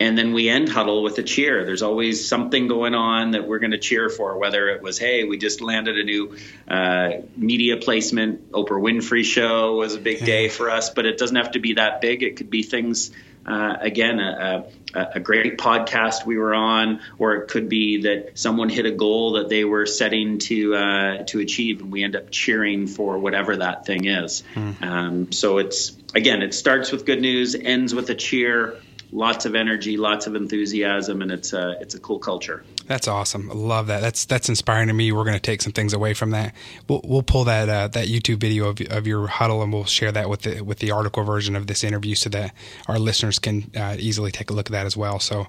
and 0.00 0.16
then 0.16 0.32
we 0.32 0.48
end 0.48 0.68
huddle 0.68 1.02
with 1.02 1.18
a 1.18 1.22
cheer. 1.22 1.64
There's 1.64 1.82
always 1.82 2.28
something 2.28 2.68
going 2.68 2.94
on 2.94 3.32
that 3.32 3.48
we're 3.48 3.58
going 3.58 3.72
to 3.72 3.78
cheer 3.78 4.08
for, 4.08 4.38
whether 4.38 4.68
it 4.68 4.80
was, 4.80 4.98
hey, 4.98 5.24
we 5.24 5.38
just 5.38 5.60
landed 5.60 5.98
a 5.98 6.04
new 6.04 6.36
uh, 6.68 7.10
media 7.36 7.76
placement. 7.76 8.52
Oprah 8.52 8.80
Winfrey 8.80 9.24
show 9.24 9.76
was 9.76 9.94
a 9.94 10.00
big 10.00 10.24
day 10.24 10.48
for 10.48 10.70
us, 10.70 10.90
but 10.90 11.04
it 11.04 11.18
doesn't 11.18 11.36
have 11.36 11.52
to 11.52 11.58
be 11.58 11.74
that 11.74 12.00
big. 12.00 12.22
It 12.22 12.36
could 12.36 12.48
be 12.48 12.62
things, 12.62 13.10
uh, 13.44 13.76
again, 13.80 14.20
a, 14.20 14.66
a, 14.94 15.08
a, 15.16 15.20
great 15.20 15.58
podcast 15.58 16.24
we 16.24 16.38
were 16.38 16.54
on, 16.54 17.00
or 17.18 17.34
it 17.34 17.48
could 17.48 17.68
be 17.68 18.02
that 18.02 18.38
someone 18.38 18.68
hit 18.68 18.86
a 18.86 18.92
goal 18.92 19.32
that 19.32 19.48
they 19.48 19.64
were 19.64 19.86
setting 19.86 20.38
to 20.38 20.74
uh, 20.76 21.24
to 21.24 21.40
achieve, 21.40 21.80
and 21.80 21.90
we 21.90 22.04
end 22.04 22.14
up 22.14 22.30
cheering 22.30 22.86
for 22.86 23.18
whatever 23.18 23.56
that 23.56 23.84
thing 23.86 24.04
is. 24.04 24.44
Hmm. 24.54 24.72
Um, 24.82 25.32
so 25.32 25.58
it's 25.58 25.96
again, 26.14 26.42
it 26.42 26.54
starts 26.54 26.92
with 26.92 27.04
good 27.04 27.20
news, 27.20 27.54
ends 27.54 27.94
with 27.94 28.10
a 28.10 28.14
cheer 28.14 28.80
lots 29.12 29.46
of 29.46 29.54
energy, 29.54 29.96
lots 29.96 30.26
of 30.26 30.34
enthusiasm, 30.34 31.22
and 31.22 31.30
it's 31.30 31.52
a 31.52 31.76
it's 31.80 31.94
a 31.94 32.00
cool 32.00 32.18
culture. 32.18 32.64
That's 32.86 33.08
awesome. 33.08 33.50
I 33.50 33.54
love 33.54 33.86
that. 33.88 34.00
That's 34.00 34.24
that's 34.24 34.48
inspiring 34.48 34.88
to 34.88 34.94
me. 34.94 35.12
We're 35.12 35.24
going 35.24 35.34
to 35.34 35.40
take 35.40 35.62
some 35.62 35.72
things 35.72 35.92
away 35.92 36.14
from 36.14 36.30
that. 36.30 36.54
We'll 36.88 37.00
we'll 37.04 37.22
pull 37.22 37.44
that 37.44 37.68
uh, 37.68 37.88
that 37.88 38.08
YouTube 38.08 38.40
video 38.40 38.68
of, 38.68 38.80
of 38.90 39.06
your 39.06 39.26
huddle 39.26 39.62
and 39.62 39.72
we'll 39.72 39.84
share 39.84 40.12
that 40.12 40.28
with 40.28 40.42
the 40.42 40.60
with 40.62 40.78
the 40.78 40.90
article 40.90 41.24
version 41.24 41.56
of 41.56 41.66
this 41.66 41.84
interview 41.84 42.14
so 42.14 42.30
that 42.30 42.54
our 42.86 42.98
listeners 42.98 43.38
can 43.38 43.70
uh, 43.76 43.96
easily 43.98 44.30
take 44.30 44.50
a 44.50 44.52
look 44.52 44.66
at 44.66 44.72
that 44.72 44.86
as 44.86 44.96
well. 44.96 45.18
So. 45.18 45.46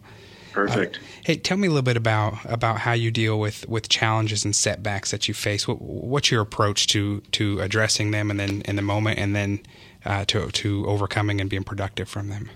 Perfect. 0.51 0.97
Uh, 0.97 0.99
hey, 1.25 1.35
tell 1.35 1.57
me 1.57 1.67
a 1.67 1.69
little 1.69 1.83
bit 1.83 1.95
about 1.95 2.33
about 2.45 2.79
how 2.79 2.93
you 2.93 3.11
deal 3.11 3.39
with, 3.39 3.69
with 3.69 3.87
challenges 3.87 4.43
and 4.43 4.55
setbacks 4.55 5.11
that 5.11 5.27
you 5.27 5.35
face. 5.35 5.67
What, 5.67 5.79
what's 5.79 6.31
your 6.31 6.41
approach 6.41 6.87
to 6.87 7.21
to 7.33 7.59
addressing 7.59 8.09
them, 8.09 8.31
and 8.31 8.39
then 8.39 8.61
in 8.63 8.75
the 8.75 8.81
moment, 8.81 9.19
and 9.19 9.35
then 9.35 9.59
uh, 10.05 10.25
to 10.25 10.49
to 10.49 10.87
overcoming 10.87 11.39
and 11.39 11.51
being 11.51 11.63
productive 11.63 12.09
from 12.09 12.29
them? 12.29 12.49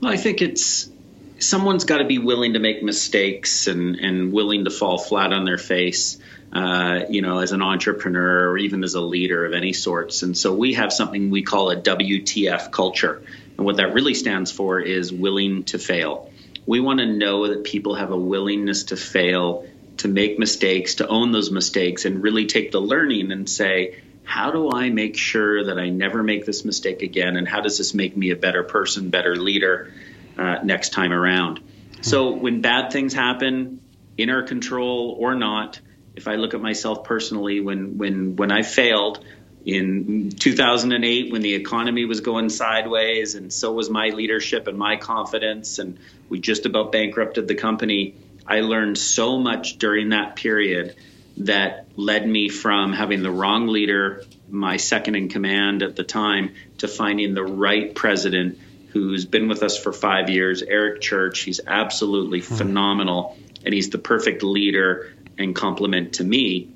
Well, 0.00 0.12
I 0.12 0.16
think 0.16 0.40
it's 0.40 0.90
someone's 1.38 1.84
got 1.84 1.98
to 1.98 2.04
be 2.04 2.18
willing 2.18 2.54
to 2.54 2.58
make 2.58 2.82
mistakes 2.82 3.66
and, 3.66 3.96
and 3.96 4.32
willing 4.32 4.64
to 4.64 4.70
fall 4.70 4.98
flat 4.98 5.32
on 5.32 5.44
their 5.44 5.58
face, 5.58 6.18
uh, 6.52 7.00
you 7.10 7.20
know, 7.22 7.38
as 7.38 7.52
an 7.52 7.60
entrepreneur 7.60 8.50
or 8.50 8.58
even 8.58 8.82
as 8.82 8.94
a 8.94 9.00
leader 9.00 9.44
of 9.44 9.52
any 9.52 9.72
sorts. 9.72 10.22
And 10.22 10.36
so 10.36 10.54
we 10.54 10.74
have 10.74 10.92
something 10.92 11.30
we 11.30 11.42
call 11.42 11.70
a 11.70 11.76
WTF 11.76 12.70
culture. 12.70 13.22
And 13.56 13.66
what 13.66 13.76
that 13.76 13.92
really 13.92 14.14
stands 14.14 14.50
for 14.50 14.80
is 14.80 15.12
willing 15.12 15.64
to 15.64 15.78
fail. 15.78 16.30
We 16.66 16.80
want 16.80 17.00
to 17.00 17.06
know 17.06 17.48
that 17.48 17.64
people 17.64 17.94
have 17.94 18.10
a 18.10 18.16
willingness 18.16 18.84
to 18.84 18.96
fail, 18.96 19.66
to 19.98 20.08
make 20.08 20.38
mistakes, 20.38 20.96
to 20.96 21.08
own 21.08 21.32
those 21.32 21.50
mistakes, 21.50 22.06
and 22.06 22.22
really 22.22 22.46
take 22.46 22.72
the 22.72 22.80
learning 22.80 23.32
and 23.32 23.48
say, 23.48 23.96
how 24.30 24.52
do 24.52 24.70
I 24.70 24.90
make 24.90 25.16
sure 25.16 25.64
that 25.64 25.76
I 25.76 25.88
never 25.88 26.22
make 26.22 26.46
this 26.46 26.64
mistake 26.64 27.02
again? 27.02 27.36
And 27.36 27.48
how 27.48 27.60
does 27.60 27.78
this 27.78 27.94
make 27.94 28.16
me 28.16 28.30
a 28.30 28.36
better 28.36 28.62
person, 28.62 29.10
better 29.10 29.34
leader 29.34 29.92
uh, 30.38 30.58
next 30.62 30.90
time 30.92 31.12
around? 31.12 31.60
So 32.02 32.30
when 32.30 32.60
bad 32.60 32.92
things 32.92 33.12
happen, 33.12 33.80
in 34.16 34.30
our 34.30 34.42
control 34.44 35.16
or 35.18 35.34
not, 35.34 35.80
if 36.14 36.28
I 36.28 36.36
look 36.36 36.54
at 36.54 36.60
myself 36.60 37.02
personally, 37.02 37.60
when 37.60 37.98
when 37.98 38.36
when 38.36 38.52
I 38.52 38.62
failed 38.62 39.24
in 39.66 40.30
2008, 40.30 41.32
when 41.32 41.42
the 41.42 41.54
economy 41.54 42.04
was 42.04 42.20
going 42.20 42.50
sideways, 42.50 43.34
and 43.34 43.52
so 43.52 43.72
was 43.72 43.90
my 43.90 44.10
leadership 44.10 44.68
and 44.68 44.78
my 44.78 44.96
confidence, 44.96 45.80
and 45.80 45.98
we 46.28 46.38
just 46.38 46.66
about 46.66 46.92
bankrupted 46.92 47.48
the 47.48 47.56
company. 47.56 48.14
I 48.46 48.60
learned 48.60 48.96
so 48.96 49.38
much 49.38 49.78
during 49.78 50.10
that 50.10 50.36
period 50.36 50.94
that 51.40 51.86
led 51.96 52.26
me 52.26 52.48
from 52.48 52.92
having 52.92 53.22
the 53.22 53.30
wrong 53.30 53.66
leader, 53.66 54.24
my 54.48 54.76
second 54.76 55.14
in 55.14 55.28
command 55.28 55.82
at 55.82 55.96
the 55.96 56.04
time, 56.04 56.54
to 56.78 56.88
finding 56.88 57.34
the 57.34 57.44
right 57.44 57.94
president 57.94 58.58
who's 58.88 59.24
been 59.24 59.48
with 59.48 59.62
us 59.62 59.78
for 59.78 59.92
five 59.92 60.28
years, 60.28 60.62
Erik 60.62 61.00
Church. 61.00 61.40
He's 61.40 61.60
absolutely 61.66 62.40
hmm. 62.40 62.56
phenomenal, 62.56 63.38
and 63.64 63.72
he's 63.72 63.90
the 63.90 63.98
perfect 63.98 64.42
leader 64.42 65.12
and 65.38 65.54
complement 65.54 66.14
to 66.14 66.24
me. 66.24 66.74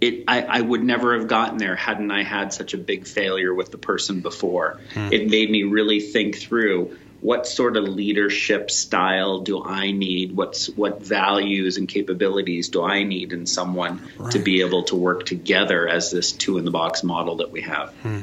It, 0.00 0.24
I, 0.28 0.42
I, 0.42 0.60
would 0.60 0.84
never 0.84 1.18
have 1.18 1.26
gotten 1.26 1.58
there 1.58 1.74
hadn't 1.74 2.12
I 2.12 2.22
had 2.22 2.52
such 2.52 2.72
a 2.72 2.78
big 2.78 3.08
failure 3.08 3.52
with 3.52 3.72
the 3.72 3.78
person 3.78 4.20
before. 4.20 4.78
Hmm. 4.94 5.12
It 5.12 5.28
made 5.28 5.50
me 5.50 5.64
really 5.64 5.98
think 5.98 6.36
through 6.36 6.96
what 7.20 7.46
sort 7.46 7.76
of 7.76 7.84
leadership 7.84 8.70
style 8.70 9.40
do 9.40 9.64
I 9.64 9.90
need? 9.90 10.36
What's 10.36 10.68
what 10.68 11.02
values 11.02 11.76
and 11.76 11.88
capabilities 11.88 12.68
do 12.68 12.84
I 12.84 13.02
need 13.02 13.32
in 13.32 13.46
someone 13.46 14.08
right. 14.16 14.32
to 14.32 14.38
be 14.38 14.60
able 14.60 14.84
to 14.84 14.96
work 14.96 15.26
together 15.26 15.88
as 15.88 16.10
this 16.10 16.32
two 16.32 16.58
in 16.58 16.64
the 16.64 16.70
box 16.70 17.02
model 17.02 17.36
that 17.36 17.50
we 17.50 17.62
have? 17.62 17.92
Hmm. 18.02 18.20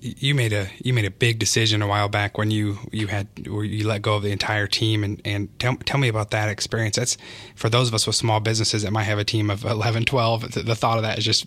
You 0.00 0.36
made 0.36 0.52
a 0.52 0.68
you 0.82 0.94
made 0.94 1.04
a 1.04 1.10
big 1.10 1.38
decision 1.38 1.82
a 1.82 1.86
while 1.86 2.08
back 2.08 2.38
when 2.38 2.50
you 2.50 2.78
you 2.92 3.08
had 3.08 3.26
or 3.50 3.64
you 3.64 3.86
let 3.86 4.02
go 4.02 4.14
of 4.14 4.22
the 4.22 4.30
entire 4.30 4.68
team 4.68 5.04
and 5.04 5.20
and 5.24 5.58
tell, 5.58 5.76
tell 5.76 5.98
me 5.98 6.08
about 6.08 6.30
that 6.30 6.48
experience. 6.48 6.96
That's 6.96 7.18
for 7.56 7.68
those 7.68 7.88
of 7.88 7.94
us 7.94 8.06
with 8.06 8.16
small 8.16 8.40
businesses 8.40 8.82
that 8.82 8.92
might 8.92 9.04
have 9.04 9.18
a 9.18 9.24
team 9.24 9.50
of 9.50 9.64
11, 9.64 10.04
12. 10.04 10.52
The, 10.52 10.62
the 10.62 10.76
thought 10.76 10.96
of 10.96 11.02
that 11.02 11.18
is 11.18 11.24
just 11.24 11.46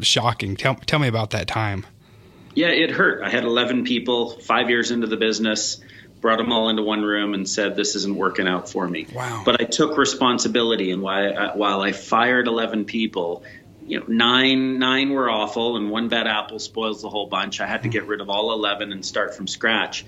shocking. 0.00 0.56
Tell 0.56 0.76
tell 0.76 1.00
me 1.00 1.08
about 1.08 1.30
that 1.30 1.48
time. 1.48 1.84
Yeah, 2.54 2.68
it 2.68 2.90
hurt. 2.90 3.22
I 3.22 3.30
had 3.30 3.44
11 3.44 3.84
people, 3.84 4.30
five 4.30 4.70
years 4.70 4.90
into 4.90 5.06
the 5.06 5.16
business 5.16 5.80
brought 6.20 6.38
them 6.38 6.52
all 6.52 6.68
into 6.68 6.82
one 6.82 7.02
room 7.02 7.34
and 7.34 7.48
said, 7.48 7.76
"This 7.76 7.96
isn't 7.96 8.16
working 8.16 8.46
out 8.46 8.68
for 8.68 8.86
me." 8.86 9.06
Wow. 9.12 9.42
But 9.44 9.60
I 9.60 9.64
took 9.64 9.96
responsibility, 9.96 10.90
and 10.90 11.02
while 11.02 11.38
I, 11.38 11.56
while 11.56 11.80
I 11.80 11.92
fired 11.92 12.46
eleven 12.46 12.84
people, 12.84 13.42
you 13.86 14.00
know, 14.00 14.06
nine 14.08 14.78
nine 14.78 15.10
were 15.10 15.30
awful, 15.30 15.76
and 15.76 15.90
one 15.90 16.08
bad 16.08 16.26
apple 16.26 16.58
spoils 16.58 17.02
the 17.02 17.08
whole 17.08 17.26
bunch. 17.26 17.60
I 17.60 17.66
had 17.66 17.82
to 17.82 17.88
get 17.88 18.06
rid 18.06 18.20
of 18.20 18.30
all 18.30 18.52
eleven 18.52 18.92
and 18.92 19.04
start 19.04 19.34
from 19.34 19.46
scratch. 19.46 20.04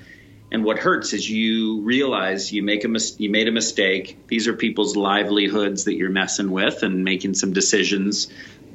And 0.51 0.65
what 0.65 0.79
hurts 0.79 1.15
is 1.15 1.29
you 1.29 1.81
realize 1.81 2.53
you 2.53 2.63
make 2.63 2.85
a 2.85 2.89
mis- 2.89 3.19
you 3.19 3.31
made 3.31 3.49
a 3.49 3.53
mistake. 3.53 4.27
These 4.29 4.49
are 4.49 4.53
people's 4.53 4.97
livelihoods 4.97 5.85
that 5.85 5.95
you're 5.95 6.11
messing 6.11 6.51
with 6.51 6.83
and 6.83 7.05
making 7.05 7.35
some 7.35 7.55
decisions 7.55 8.29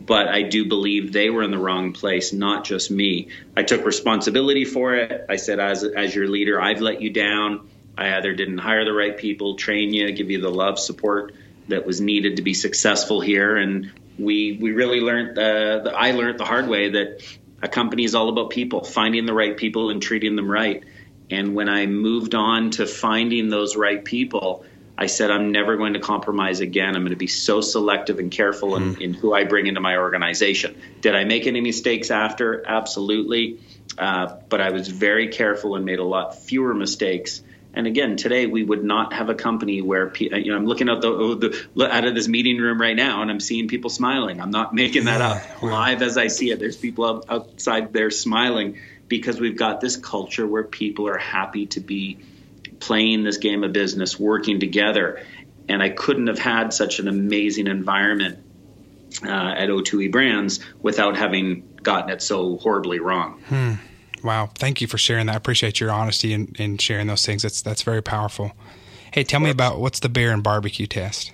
but 0.08 0.30
I 0.30 0.42
do 0.42 0.66
believe 0.66 1.12
they 1.12 1.30
were 1.30 1.44
in 1.44 1.52
the 1.52 1.58
wrong 1.60 1.92
place, 1.92 2.32
not 2.32 2.64
just 2.64 2.90
me. 2.90 3.28
I 3.56 3.64
took 3.64 3.86
responsibility 3.86 4.64
for 4.64 4.96
it. 4.96 5.26
I 5.30 5.36
said, 5.36 5.60
as, 5.60 5.84
as 5.84 6.16
your 6.16 6.28
leader, 6.30 6.60
I've 6.60 6.82
let 6.82 7.02
you 7.02 7.12
down. 7.12 7.70
I 7.98 8.16
either 8.16 8.34
didn't 8.34 8.60
hire 8.60 8.86
the 8.86 8.94
right 8.94 9.18
people, 9.18 9.56
train 9.56 9.94
you, 9.94 10.12
give 10.14 10.32
you 10.32 10.40
the 10.40 10.50
love, 10.50 10.80
support 10.80 11.36
that 11.68 11.86
was 11.86 12.00
needed 12.00 12.38
to 12.38 12.42
be 12.42 12.54
successful 12.54 13.20
here. 13.20 13.58
And 13.58 13.92
we, 14.18 14.58
we 14.62 14.72
really 14.72 15.02
learned, 15.02 15.38
uh, 15.38 15.80
the, 15.80 15.94
I 15.94 16.12
learned 16.12 16.40
the 16.40 16.46
hard 16.46 16.70
way 16.70 16.92
that 16.92 17.24
a 17.62 17.68
company 17.68 18.06
is 18.06 18.16
all 18.16 18.30
about 18.30 18.50
people, 18.50 18.86
finding 18.86 19.26
the 19.26 19.34
right 19.34 19.58
people 19.58 19.90
and 19.90 20.02
treating 20.02 20.38
them 20.38 20.50
right. 20.50 20.86
And 21.30 21.54
when 21.54 21.68
I 21.68 21.86
moved 21.86 22.34
on 22.34 22.72
to 22.72 22.86
finding 22.88 23.50
those 23.50 23.76
right 23.76 24.04
people, 24.04 24.66
I 24.98 25.06
said, 25.06 25.30
I'm 25.30 25.52
never 25.52 25.78
going 25.78 25.94
to 25.94 26.00
compromise 26.00 26.60
again. 26.60 26.96
I'm 26.96 27.04
going 27.04 27.12
to 27.12 27.16
be 27.16 27.28
so 27.28 27.62
selective 27.62 28.18
and 28.18 28.32
careful 28.32 28.76
in, 28.76 28.96
mm. 28.96 29.02
in 29.02 29.14
who 29.14 29.34
I 29.34 29.44
bring 29.44 29.68
into 29.68 29.80
my 29.80 29.98
organization. 29.98 30.76
Did 31.02 31.16
I 31.16 31.24
make 31.24 31.46
any 31.46 31.62
mistakes 31.62 32.10
after? 32.10 32.68
Absolutely. 32.68 33.60
Uh, 33.98 34.38
but 34.50 34.60
I 34.60 34.72
was 34.72 34.88
very 34.88 35.28
careful 35.28 35.76
and 35.76 35.86
made 35.86 36.00
a 36.00 36.04
lot 36.04 36.36
fewer 36.40 36.74
mistakes. 36.74 37.44
And 37.76 37.86
again, 37.86 38.18
today 38.18 38.48
we 38.48 38.64
would 38.64 38.84
not 38.84 39.14
have 39.14 39.30
a 39.30 39.36
company 39.36 39.84
where 39.84 40.12
you 40.16 40.52
know 40.52 40.58
I'm 40.58 40.66
looking 40.66 40.90
out 40.90 41.02
the, 41.02 41.68
the 41.76 41.94
out 41.94 42.06
of 42.06 42.16
this 42.16 42.28
meeting 42.28 42.58
room 42.58 42.82
right 42.82 42.96
now, 42.96 43.22
and 43.22 43.30
I'm 43.30 43.40
seeing 43.40 43.68
people 43.68 43.92
smiling. 43.92 44.42
I'm 44.42 44.50
not 44.50 44.74
making 44.74 45.06
that 45.06 45.22
up 45.22 45.44
live 45.62 46.02
as 46.02 46.18
I 46.18 46.28
see 46.28 46.50
it. 46.50 46.58
There's 46.58 46.78
people 46.78 47.24
outside 47.30 47.94
there 47.94 48.10
smiling 48.10 48.80
because 49.08 49.40
we've 49.40 49.58
got 49.58 49.80
this 49.80 49.96
culture 49.96 50.48
where 50.48 50.64
people 50.64 51.08
are 51.08 51.20
happy 51.20 51.68
to 51.68 51.80
be 51.80 52.18
playing 52.80 53.24
this 53.24 53.38
game 53.38 53.64
of 53.64 53.74
business, 53.74 54.20
working 54.20 54.60
together. 54.60 55.24
And 55.70 55.82
I 55.82 55.90
couldn't 55.90 56.28
have 56.28 56.40
had 56.40 56.74
such 56.74 57.00
an 57.00 57.08
amazing 57.08 57.68
environment 57.68 58.40
uh, 59.24 59.30
at 59.30 59.70
O2E 59.70 60.12
Brands 60.12 60.60
without 60.82 61.18
having 61.18 61.78
gotten 61.82 62.10
it 62.10 62.22
so 62.22 62.58
horribly 62.58 63.00
wrong. 63.00 63.42
Hmm. 63.48 63.74
Wow. 64.24 64.50
Thank 64.56 64.82
you 64.82 64.88
for 64.88 64.98
sharing 64.98 65.28
that. 65.28 65.34
I 65.34 65.36
appreciate 65.36 65.80
your 65.80 65.92
honesty 65.92 66.34
in, 66.34 66.54
in 66.58 66.78
sharing 66.78 67.08
those 67.08 67.26
things. 67.26 67.44
That's, 67.44 67.62
that's 67.62 67.84
very 67.84 68.02
powerful. 68.02 68.52
Hey, 69.14 69.24
tell 69.24 69.40
me 69.40 69.50
about 69.50 69.80
what's 69.80 70.00
the 70.00 70.10
beer 70.10 70.32
and 70.32 70.44
barbecue 70.44 70.88
test? 70.88 71.32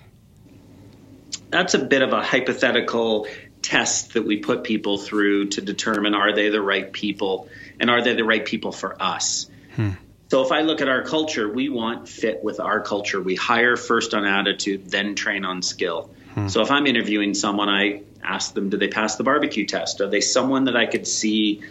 That's 1.50 1.74
a 1.74 1.80
bit 1.80 2.02
of 2.02 2.14
a 2.14 2.22
hypothetical 2.22 3.28
test 3.62 4.14
that 4.14 4.24
we 4.24 4.38
put 4.38 4.64
people 4.64 4.98
through 4.98 5.50
to 5.50 5.62
determine 5.62 6.14
are 6.14 6.34
they 6.36 6.50
the 6.50 6.62
right 6.62 6.92
people 6.92 7.48
and 7.80 7.90
are 7.90 8.02
they 8.02 8.14
the 8.14 8.26
right 8.26 8.46
people 8.46 8.72
for 8.72 9.02
us. 9.02 9.50
Hmm. 9.76 9.92
So 10.34 10.42
if 10.42 10.52
I 10.52 10.62
look 10.62 10.82
at 10.82 10.90
our 10.90 11.04
culture, 11.04 11.48
we 11.48 11.70
want 11.70 12.10
fit 12.10 12.44
with 12.44 12.60
our 12.60 12.82
culture. 12.82 13.22
We 13.22 13.36
hire 13.36 13.78
first 13.78 14.16
on 14.16 14.26
attitude, 14.26 14.90
then 14.90 15.14
train 15.14 15.46
on 15.46 15.62
skill. 15.62 16.10
Hmm. 16.34 16.48
So 16.48 16.64
if 16.64 16.72
I'm 16.72 16.88
interviewing 16.88 17.36
someone, 17.36 17.70
I 17.70 18.02
ask 18.24 18.52
them, 18.56 18.72
do 18.72 18.78
they 18.78 18.88
pass 18.88 19.16
the 19.16 19.24
barbecue 19.24 19.68
test? 19.68 20.02
Are 20.02 20.10
they 20.10 20.22
someone 20.22 20.64
that 20.64 20.76
I 20.76 20.88
could 20.88 21.06
see 21.06 21.62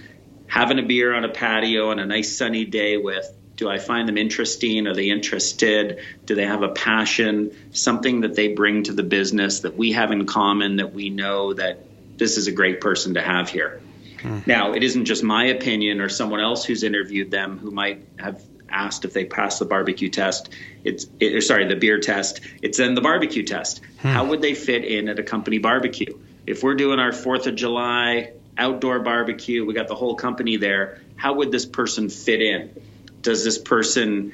having 0.47 0.79
a 0.79 0.85
beer 0.85 1.13
on 1.13 1.25
a 1.25 1.29
patio 1.29 1.91
on 1.91 1.99
a 1.99 2.07
nice 2.07 2.39
sunny 2.39 2.65
day 2.65 2.99
with? 2.99 3.29
Do 3.57 3.69
I 3.69 3.79
find 3.79 4.09
them 4.09 4.17
interesting? 4.17 4.87
Are 4.87 4.95
they 4.95 5.11
interested? 5.11 5.99
Do 6.25 6.37
they 6.37 6.47
have 6.47 6.63
a 6.63 6.69
passion? 6.69 7.57
Something 7.73 8.21
that 8.21 8.37
they 8.37 8.55
bring 8.55 8.85
to 8.85 8.93
the 8.93 9.03
business 9.03 9.63
that 9.63 9.77
we 9.77 9.91
have 9.91 10.13
in 10.13 10.25
common 10.25 10.77
that 10.77 10.95
we 10.95 11.11
know 11.11 11.53
that 11.55 11.81
this 12.17 12.37
is 12.37 12.47
a 12.47 12.53
great 12.53 12.81
person 12.81 13.15
to 13.15 13.23
have 13.23 13.49
here. 13.49 13.83
Hmm. 14.21 14.39
Now, 14.47 14.73
it 14.73 14.85
isn't 14.85 15.07
just 15.07 15.25
my 15.25 15.47
opinion 15.47 16.01
or 16.01 16.09
someone 16.09 16.39
else 16.39 16.65
who's 16.65 16.85
interviewed 16.85 17.33
them 17.33 17.59
who 17.59 17.73
might 17.73 18.07
have 18.21 18.41
asked 18.73 19.05
if 19.05 19.13
they 19.13 19.25
passed 19.25 19.59
the 19.59 19.65
barbecue 19.65 20.09
test. 20.09 20.49
It's 20.85 21.07
it, 21.21 21.43
sorry, 21.43 21.67
the 21.69 21.77
beer 21.77 22.01
test. 22.01 22.41
It's 22.63 22.79
then 22.79 22.95
the 22.95 23.01
barbecue 23.01 23.45
test. 23.45 23.81
Hmm. 24.01 24.09
How 24.09 24.25
would 24.27 24.43
they 24.43 24.55
fit 24.55 24.85
in 24.85 25.09
at 25.09 25.19
a 25.19 25.23
company 25.23 25.59
barbecue? 25.59 26.19
If 26.47 26.63
we're 26.63 26.75
doing 26.75 26.99
our 26.99 27.13
Fourth 27.13 27.47
of 27.47 27.55
July 27.55 28.33
outdoor 28.59 29.01
barbecue, 29.01 29.65
we 29.65 29.75
got 29.75 29.89
the 29.89 29.95
whole 29.95 30.17
company 30.17 30.57
there. 30.57 31.01
How 31.17 31.35
would 31.35 31.53
this 31.53 31.67
person 31.67 32.09
fit 32.09 32.43
in? 32.43 32.83
Does 33.23 33.45
this 33.45 33.59
person 33.59 34.33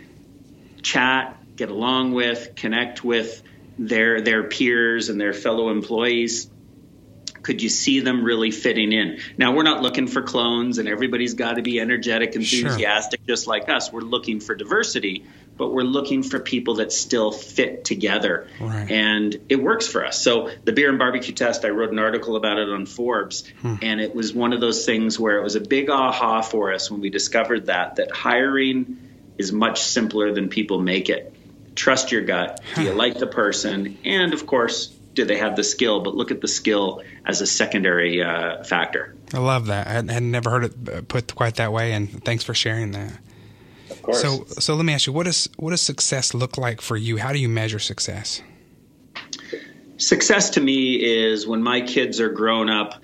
chat, 0.83 1.37
get 1.57 1.71
along 1.71 2.13
with, 2.13 2.55
connect 2.57 3.05
with 3.05 3.43
their 3.79 4.23
their 4.23 4.45
peers 4.45 5.09
and 5.09 5.21
their 5.21 5.35
fellow 5.35 5.71
employees? 5.71 6.49
Could 7.43 7.63
you 7.63 7.69
see 7.69 8.01
them 8.01 8.25
really 8.25 8.51
fitting 8.51 8.93
in? 8.93 9.19
Now, 9.37 9.53
we're 9.53 9.63
not 9.63 9.83
looking 9.83 10.07
for 10.07 10.23
clones 10.23 10.79
and 10.79 10.89
everybody's 10.89 11.35
got 11.35 11.55
to 11.55 11.63
be 11.63 11.81
energetic, 11.81 12.35
enthusiastic, 12.35 13.21
sure. 13.21 13.27
just 13.27 13.47
like 13.47 13.69
us. 13.69 13.93
We're 13.93 14.01
looking 14.01 14.41
for 14.41 14.55
diversity, 14.55 15.25
but 15.57 15.73
we're 15.73 15.83
looking 15.83 16.23
for 16.23 16.39
people 16.39 16.77
that 16.77 16.93
still 16.93 17.33
fit 17.33 17.85
together. 17.85 18.49
Right. 18.61 18.91
And 18.91 19.41
it 19.49 19.57
works 19.57 19.87
for 19.87 20.05
us. 20.05 20.23
So, 20.23 20.51
the 20.65 20.73
beer 20.73 20.89
and 20.89 20.99
barbecue 20.99 21.35
test, 21.35 21.65
I 21.65 21.69
wrote 21.69 21.91
an 21.91 21.99
article 21.99 22.37
about 22.37 22.59
it 22.59 22.69
on 22.69 22.87
Forbes, 22.87 23.47
hmm. 23.61 23.77
and 23.83 24.01
it 24.01 24.15
was 24.15 24.33
one 24.33 24.53
of 24.53 24.61
those 24.61 24.87
things 24.87 25.19
where 25.19 25.39
it 25.39 25.43
was 25.43 25.57
a 25.57 25.61
big 25.61 25.91
aha 25.91 26.43
for 26.43 26.73
us 26.73 26.91
when 26.91 27.01
we 27.01 27.11
discovered 27.11 27.67
that, 27.67 27.97
that 27.97 28.11
hiring 28.11 28.99
is 29.39 29.53
much 29.53 29.83
simpler 29.83 30.33
than 30.33 30.49
people 30.49 30.81
make 30.81 31.09
it. 31.09 31.35
Trust 31.75 32.11
your 32.11 32.23
gut. 32.23 32.61
Do 32.75 32.83
you 32.83 32.93
like 32.93 33.19
the 33.19 33.29
person? 33.29 33.99
And 34.05 34.35
of 34.35 34.47
course, 34.47 34.93
do 35.19 35.25
they 35.25 35.39
have 35.39 35.57
the 35.57 35.65
skill? 35.65 36.01
But 36.01 36.15
look 36.15 36.31
at 36.31 36.41
the 36.41 36.47
skill 36.47 37.03
as 37.27 37.41
a 37.41 37.47
secondary 37.47 38.23
uh, 38.23 38.63
factor. 38.63 39.17
I 39.35 39.39
love 39.39 39.67
that. 39.67 39.89
I 39.89 40.13
had 40.13 40.23
never 40.23 40.49
heard 40.49 40.65
it 40.65 41.09
put 41.09 41.35
quite 41.35 41.57
that 41.57 41.73
way, 41.73 41.93
and 41.93 42.25
thanks 42.25 42.45
for 42.45 42.55
sharing 42.55 42.93
that. 42.93 43.13
Of 43.91 44.01
course. 44.01 44.23
So, 44.23 44.45
so 44.45 44.77
let 44.77 44.85
me 44.85 44.93
ask 44.93 45.09
you, 45.09 45.13
what 45.13 45.27
does 45.27 45.49
what 45.57 45.71
does 45.71 45.83
success 45.83 46.35
look 46.35 46.57
like 46.57 46.81
for 46.81 46.97
you? 46.97 47.17
How 47.17 47.33
do 47.33 47.41
you 47.41 47.49
measure 47.49 47.81
success? 47.81 48.43
Success 49.97 50.51
to 50.51 50.61
me 50.61 50.95
is 50.95 51.49
when 51.49 51.65
my 51.65 51.81
kids 51.81 52.21
are 52.21 52.31
grown 52.31 52.71
up. 52.71 53.03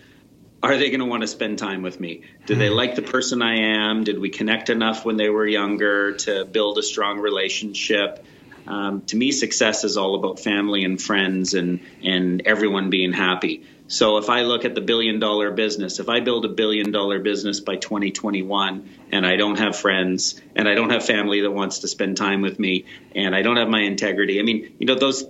Are 0.62 0.78
they 0.78 0.88
going 0.88 1.00
to 1.00 1.06
want 1.06 1.22
to 1.22 1.26
spend 1.26 1.58
time 1.58 1.82
with 1.82 1.98
me? 1.98 2.22
Do 2.46 2.54
they 2.54 2.68
hmm. 2.68 2.76
like 2.76 2.94
the 2.94 3.02
person 3.02 3.42
I 3.42 3.56
am? 3.56 4.04
Did 4.04 4.20
we 4.20 4.30
connect 4.30 4.70
enough 4.70 5.04
when 5.04 5.16
they 5.16 5.28
were 5.28 5.46
younger 5.46 6.12
to 6.18 6.44
build 6.44 6.78
a 6.78 6.82
strong 6.82 7.18
relationship? 7.18 8.24
Um, 8.66 9.02
to 9.02 9.16
me, 9.16 9.32
success 9.32 9.84
is 9.84 9.96
all 9.96 10.14
about 10.14 10.40
family 10.40 10.84
and 10.84 11.00
friends 11.00 11.54
and 11.54 11.80
and 12.02 12.42
everyone 12.46 12.90
being 12.90 13.12
happy. 13.12 13.64
So 13.86 14.16
if 14.16 14.30
I 14.30 14.42
look 14.42 14.64
at 14.64 14.74
the 14.74 14.80
billion 14.80 15.20
dollar 15.20 15.50
business, 15.50 16.00
if 16.00 16.08
I 16.08 16.20
build 16.20 16.44
a 16.46 16.48
billion 16.48 16.90
dollar 16.90 17.18
business 17.18 17.60
by 17.60 17.76
2021 17.76 18.88
and 19.12 19.26
I 19.26 19.36
don't 19.36 19.58
have 19.58 19.76
friends 19.76 20.40
and 20.56 20.66
I 20.66 20.74
don't 20.74 20.90
have 20.90 21.04
family 21.04 21.42
that 21.42 21.50
wants 21.50 21.80
to 21.80 21.88
spend 21.88 22.16
time 22.16 22.40
with 22.40 22.58
me 22.58 22.86
and 23.14 23.34
I 23.34 23.42
don't 23.42 23.58
have 23.58 23.68
my 23.68 23.80
integrity, 23.80 24.40
I 24.40 24.42
mean, 24.42 24.74
you 24.78 24.86
know, 24.86 24.94
those 24.94 25.24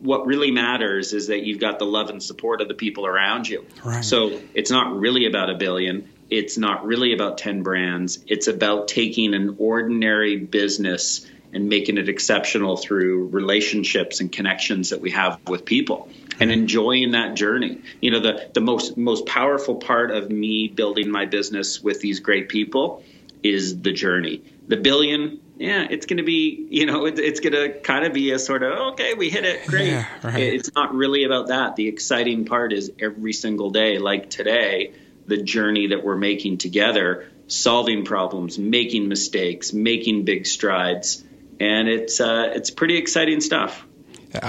what 0.00 0.26
really 0.26 0.50
matters 0.50 1.12
is 1.12 1.28
that 1.28 1.44
you've 1.44 1.58
got 1.58 1.78
the 1.78 1.84
love 1.84 2.10
and 2.10 2.22
support 2.22 2.60
of 2.60 2.68
the 2.68 2.74
people 2.74 3.06
around 3.06 3.48
you. 3.48 3.66
Right. 3.84 4.04
So 4.04 4.40
it's 4.54 4.70
not 4.70 4.94
really 4.94 5.26
about 5.26 5.50
a 5.50 5.54
billion. 5.54 6.08
It's 6.30 6.56
not 6.56 6.86
really 6.86 7.12
about 7.12 7.38
10 7.38 7.62
brands. 7.62 8.24
It's 8.26 8.46
about 8.46 8.88
taking 8.88 9.34
an 9.34 9.56
ordinary 9.58 10.36
business 10.36 11.26
and 11.52 11.68
making 11.68 11.98
it 11.98 12.08
exceptional 12.08 12.76
through 12.76 13.28
relationships 13.28 14.20
and 14.20 14.32
connections 14.32 14.90
that 14.90 15.00
we 15.00 15.10
have 15.10 15.38
with 15.48 15.64
people 15.64 16.08
and 16.40 16.50
mm-hmm. 16.50 16.60
enjoying 16.60 17.10
that 17.12 17.34
journey. 17.34 17.80
You 18.00 18.12
know, 18.12 18.20
the, 18.20 18.50
the 18.54 18.60
most 18.60 18.96
most 18.96 19.26
powerful 19.26 19.76
part 19.76 20.10
of 20.10 20.30
me 20.30 20.68
building 20.68 21.10
my 21.10 21.26
business 21.26 21.82
with 21.82 22.00
these 22.00 22.20
great 22.20 22.48
people 22.48 23.04
is 23.42 23.80
the 23.82 23.92
journey. 23.92 24.42
The 24.68 24.76
billion, 24.76 25.40
yeah, 25.58 25.86
it's 25.90 26.06
going 26.06 26.18
to 26.18 26.22
be, 26.22 26.66
you 26.70 26.86
know, 26.86 27.06
it, 27.06 27.18
it's 27.18 27.40
going 27.40 27.52
to 27.52 27.80
kind 27.80 28.06
of 28.06 28.12
be 28.12 28.30
a 28.30 28.38
sort 28.38 28.62
of, 28.62 28.92
okay, 28.92 29.14
we 29.14 29.28
hit 29.28 29.44
it, 29.44 29.66
great. 29.66 29.88
Yeah, 29.88 30.06
right. 30.22 30.40
It's 30.40 30.72
not 30.74 30.94
really 30.94 31.24
about 31.24 31.48
that. 31.48 31.76
The 31.76 31.88
exciting 31.88 32.44
part 32.44 32.72
is 32.72 32.92
every 32.98 33.32
single 33.32 33.70
day, 33.70 33.98
like 33.98 34.30
today, 34.30 34.94
the 35.26 35.42
journey 35.42 35.88
that 35.88 36.04
we're 36.04 36.16
making 36.16 36.58
together, 36.58 37.28
solving 37.48 38.04
problems, 38.04 38.58
making 38.58 39.08
mistakes, 39.08 39.72
making 39.72 40.24
big 40.24 40.46
strides, 40.46 41.24
and 41.62 41.88
it's 41.88 42.20
uh, 42.20 42.50
it's 42.54 42.70
pretty 42.70 42.96
exciting 42.96 43.40
stuff. 43.40 43.86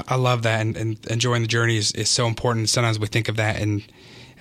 I 0.07 0.15
love 0.15 0.43
that, 0.43 0.61
and, 0.61 0.77
and 0.77 1.05
enjoying 1.07 1.41
the 1.41 1.47
journey 1.47 1.77
is, 1.77 1.91
is 1.91 2.09
so 2.09 2.25
important. 2.25 2.69
Sometimes 2.69 2.99
we 2.99 3.07
think 3.07 3.27
of 3.27 3.35
that 3.35 3.61
and 3.61 3.83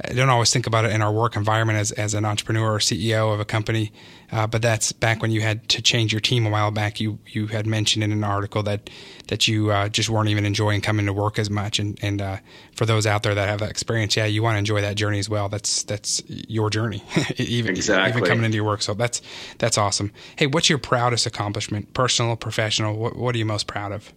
I 0.05 0.15
don't 0.15 0.31
always 0.31 0.53
think 0.53 0.67
about 0.67 0.85
it 0.85 0.93
in 0.93 1.01
our 1.01 1.13
work 1.13 1.37
environment 1.37 1.79
as, 1.79 1.93
as 1.93 2.15
an 2.15 2.25
entrepreneur 2.25 2.75
or 2.75 2.79
CEO 2.79 3.33
of 3.33 3.39
a 3.39 3.45
company, 3.45 3.93
uh, 4.33 4.47
but 4.49 4.61
that's 4.61 4.91
back 4.91 5.23
when 5.23 5.31
you 5.31 5.41
had 5.41 5.69
to 5.71 5.83
change 5.83 6.13
your 6.13 6.21
team 6.21 6.45
a 6.45 6.51
while 6.51 6.73
back. 6.73 6.99
You 6.99 7.19
you 7.27 7.47
had 7.47 7.67
mentioned 7.67 8.03
in 8.03 8.11
an 8.11 8.25
article 8.25 8.65
that 8.65 8.91
that 9.29 9.47
you 9.47 9.71
uh, 9.71 9.89
just 9.89 10.11
weren't 10.11 10.29
even 10.29 10.45
enjoying 10.45 10.81
coming 10.81 11.07
to 11.07 11.13
work 11.13 11.39
as 11.39 11.51
much. 11.51 11.79
And 11.79 11.99
and 12.03 12.21
uh, 12.21 12.39
for 12.75 12.85
those 12.85 13.07
out 13.07 13.23
there 13.23 13.35
that 13.35 13.49
have 13.49 13.61
that 13.61 13.71
experience, 13.71 14.17
yeah, 14.17 14.25
you 14.25 14.43
want 14.43 14.55
to 14.55 14.59
enjoy 14.59 14.81
that 14.81 14.97
journey 14.97 15.21
as 15.21 15.29
well. 15.29 15.49
That's 15.49 15.85
that's 15.85 16.23
your 16.29 16.69
journey, 16.69 17.05
even 17.37 17.77
exactly. 17.77 18.11
even 18.11 18.29
coming 18.29 18.45
into 18.45 18.57
your 18.57 18.65
work. 18.65 18.83
So 18.83 18.95
that's 18.95 19.23
that's 19.59 19.79
awesome. 19.79 20.13
Hey, 20.37 20.49
what's 20.49 20.69
your 20.69 20.79
proudest 20.79 21.27
accomplishment, 21.27 21.95
personal, 21.95 22.35
professional? 22.35 22.97
What 22.97 23.17
what 23.17 23.35
are 23.37 23.39
you 23.39 23.47
most 23.47 23.69
proud 23.69 23.93
of? 23.93 24.13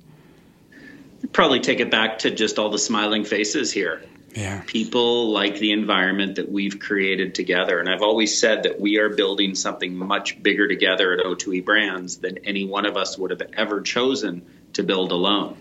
Probably 1.31 1.59
take 1.59 1.79
it 1.79 1.91
back 1.91 2.19
to 2.19 2.31
just 2.31 2.57
all 2.57 2.69
the 2.69 2.79
smiling 2.79 3.23
faces 3.23 3.71
here 3.71 4.01
yeah. 4.35 4.61
People 4.67 5.31
like 5.31 5.59
the 5.59 5.71
environment 5.71 6.35
that 6.35 6.51
we've 6.51 6.77
created 6.77 7.35
together. 7.35 7.79
And 7.79 7.89
I've 7.89 8.01
always 8.01 8.37
said 8.37 8.63
that 8.63 8.79
we 8.79 8.97
are 8.97 9.09
building 9.09 9.55
something 9.55 9.95
much 9.95 10.43
bigger 10.43 10.67
together 10.67 11.13
at 11.13 11.25
O2E 11.25 11.63
Brands 11.63 12.17
than 12.17 12.39
any 12.39 12.65
one 12.65 12.85
of 12.85 12.97
us 12.97 13.17
would 13.17 13.31
have 13.31 13.41
ever 13.53 13.79
chosen 13.79 14.45
to 14.73 14.83
build 14.83 15.13
alone. 15.13 15.57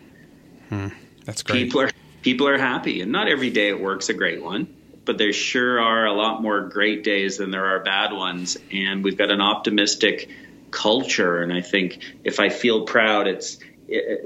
Hmm. 0.70 0.88
That's 1.24 1.44
great. 1.44 1.64
People 1.64 1.82
are 1.82 1.90
people 2.22 2.48
are 2.48 2.58
happy, 2.58 3.00
and 3.00 3.12
not 3.12 3.28
every 3.28 3.50
day 3.50 3.70
at 3.70 3.80
work's 3.80 4.08
a 4.08 4.14
great 4.14 4.42
one, 4.42 4.74
but 5.04 5.18
there 5.18 5.32
sure 5.32 5.80
are 5.80 6.06
a 6.06 6.12
lot 6.12 6.42
more 6.42 6.62
great 6.62 7.04
days 7.04 7.38
than 7.38 7.52
there 7.52 7.66
are 7.66 7.80
bad 7.80 8.12
ones. 8.12 8.58
And 8.72 9.04
we've 9.04 9.16
got 9.16 9.30
an 9.30 9.40
optimistic 9.40 10.30
culture, 10.72 11.42
and 11.42 11.52
I 11.52 11.60
think 11.60 12.00
if 12.24 12.40
I 12.40 12.48
feel 12.48 12.86
proud, 12.86 13.28
it's 13.28 13.58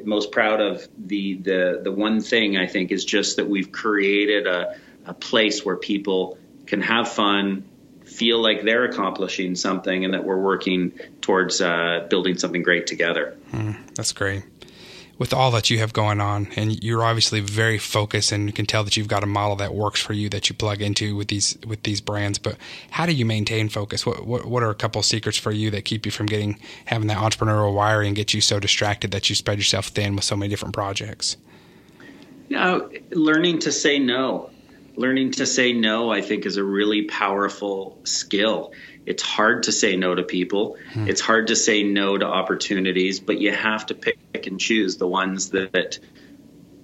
most 0.05 0.33
proud 0.33 0.61
of 0.61 0.87
the 0.97 1.35
the 1.37 1.81
the 1.83 1.93
one 1.93 2.21
thing 2.21 2.57
I 2.57 2.67
think 2.67 2.93
is 2.93 3.05
just 3.05 3.37
that 3.37 3.49
we've 3.49 3.73
created 3.73 4.47
a, 4.47 4.77
a 5.07 5.15
place 5.15 5.65
where 5.65 5.77
people 5.77 6.39
can 6.67 6.81
have 6.83 7.09
fun, 7.09 7.65
feel 8.05 8.41
like 8.41 8.63
they're 8.63 8.85
accomplishing 8.85 9.55
something, 9.55 10.05
and 10.05 10.15
that 10.15 10.25
we're 10.25 10.41
working 10.41 10.93
towards 11.21 11.61
uh, 11.61 12.07
building 12.11 12.39
something 12.39 12.63
great 12.63 12.87
together. 12.87 13.37
Mm, 13.53 13.77
that's 13.95 14.13
great 14.13 14.45
with 15.19 15.35
all 15.35 15.51
that 15.51 15.69
you 15.69 15.79
have 15.81 15.93
going 15.93 16.21
on, 16.21 16.49
and 16.55 16.83
you're 16.83 17.03
obviously 17.03 17.41
very 17.41 17.77
focused, 17.77 18.31
and 18.31 18.47
you 18.47 18.53
can 18.53 18.67
tell 18.67 18.85
that 18.85 18.97
you've 18.97 19.09
got 19.09 19.25
a 19.25 19.27
model 19.27 19.57
that 19.57 19.75
works 19.75 20.01
for 20.01 20.13
you 20.13 20.29
that 20.29 20.49
you 20.49 20.55
plug 20.55 20.81
into 20.81 21.17
with 21.17 21.29
these 21.29 21.59
with 21.67 21.83
these 21.83 22.01
brands. 22.01 22.39
But 22.39 22.57
how 22.91 23.05
do 23.05 23.13
you 23.13 23.27
maintain 23.27 23.69
focus? 23.69 24.07
What 24.07 24.25
what, 24.25 24.47
what 24.47 24.63
are 24.63 24.71
a 24.71 24.75
couple 24.75 25.03
secrets 25.03 25.37
for 25.37 25.51
you 25.51 25.71
that 25.73 25.85
keep 25.85 26.07
you 26.07 26.13
from 26.13 26.27
getting 26.27 26.61
having 26.85 27.09
that 27.09 27.19
entrepreneurial 27.19 27.75
wiring 27.75 28.09
and 28.09 28.17
get 28.17 28.33
you 28.33 28.41
so 28.41 28.61
distracted 28.61 29.11
that 29.11 29.29
you 29.29 29.35
spread 29.35 29.59
yourself 29.59 29.89
thin 29.89 30.15
with 30.15 30.25
so 30.25 30.37
many 30.37 30.49
different 30.49 30.75
projects? 30.75 31.37
You 32.49 32.57
know, 32.57 32.91
learning 33.11 33.61
to 33.61 33.73
say 33.73 33.99
no. 33.99 34.51
Learning 34.97 35.31
to 35.33 35.47
say 35.47 35.73
no, 35.73 36.11
I 36.11 36.23
think, 36.23 36.45
is 36.45 36.57
a 36.57 36.65
really 36.65 37.03
powerful 37.03 38.01
skill 38.03 38.73
it's 39.09 39.23
hard 39.23 39.63
to 39.63 39.73
say 39.73 39.97
no 39.97 40.15
to 40.15 40.23
people. 40.23 40.77
Hmm. 40.93 41.09
It's 41.09 41.23
hard 41.23 41.47
to 41.47 41.57
say 41.57 41.83
no 41.83 42.19
to 42.19 42.27
opportunities, 42.27 43.21
but 43.21 43.39
you 43.41 43.51
have 43.53 43.87
to 43.87 43.95
pick 43.95 44.19
and 44.51 44.61
choose 44.61 44.97
the 44.97 45.07
ones 45.07 45.51
that 45.51 45.99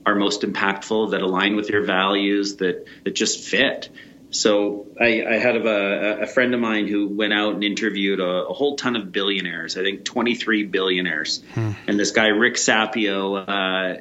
are 0.07 0.15
most 0.15 0.43
impactful, 0.43 1.13
that 1.13 1.23
align 1.23 1.57
with 1.57 1.71
your 1.71 1.83
values, 1.83 2.57
that 2.57 2.87
that 3.05 3.15
just 3.15 3.49
fit. 3.49 3.89
So 4.31 4.89
I, 5.01 5.25
I 5.25 5.35
had 5.39 5.57
a, 5.57 6.23
a, 6.23 6.27
friend 6.27 6.55
of 6.55 6.61
mine 6.61 6.89
who 6.89 7.07
went 7.07 7.33
out 7.33 7.55
and 7.55 7.63
interviewed 7.63 8.19
a, 8.19 8.47
a, 8.47 8.53
whole 8.53 8.75
ton 8.75 8.97
of 8.97 9.13
billionaires. 9.13 9.77
I 9.77 9.85
think 9.85 10.05
23 10.05 10.65
billionaires. 10.65 11.41
Hmm. 11.55 11.73
And 11.87 12.01
this 12.01 12.11
guy 12.11 12.27
Rick 12.29 12.55
Sapio 12.55 13.45
uh, 13.49 14.01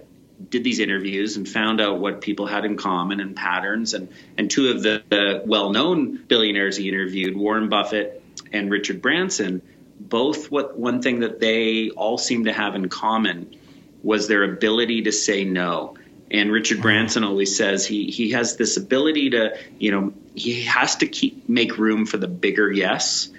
did 0.50 0.64
these 0.64 0.80
interviews 0.80 1.38
and 1.38 1.48
found 1.48 1.80
out 1.80 2.00
what 2.00 2.22
people 2.22 2.48
had 2.48 2.66
in 2.66 2.78
common 2.78 3.20
and 3.20 3.36
patterns. 3.36 3.94
And, 3.94 4.10
and 4.36 4.50
two 4.50 4.72
of 4.72 4.82
the, 4.82 5.04
the 5.08 5.44
well 5.46 5.70
known 5.70 6.18
billionaires 6.18 6.78
he 6.78 6.90
interviewed, 6.90 7.38
Warren 7.38 7.70
Buffett 7.70 8.24
and 8.52 8.72
Richard 8.72 9.02
Branson, 9.02 9.62
both 10.10 10.52
what 10.52 10.78
one 10.78 11.02
thing 11.02 11.22
that 11.22 11.40
they 11.40 11.90
all 11.90 12.18
seem 12.18 12.46
to 12.46 12.54
have 12.54 12.76
in 12.76 12.90
common 12.90 13.56
was 14.04 14.28
their 14.28 14.44
ability 14.44 15.04
to 15.04 15.12
say 15.12 15.44
no. 15.46 15.96
And 16.30 16.52
Richard 16.52 16.76
mm-hmm. 16.76 16.84
Branson 16.84 17.24
always 17.24 17.56
says 17.56 17.86
he 17.86 18.12
he 18.12 18.32
has 18.32 18.58
this 18.58 18.78
ability 18.78 19.32
to, 19.32 19.58
you 19.80 19.92
know, 19.92 20.14
he 20.36 20.64
has 20.64 20.98
to 20.98 21.08
keep 21.08 21.48
make 21.48 21.78
room 21.78 22.06
for 22.06 22.18
the 22.18 22.28
bigger 22.28 22.72
yes. 22.72 23.30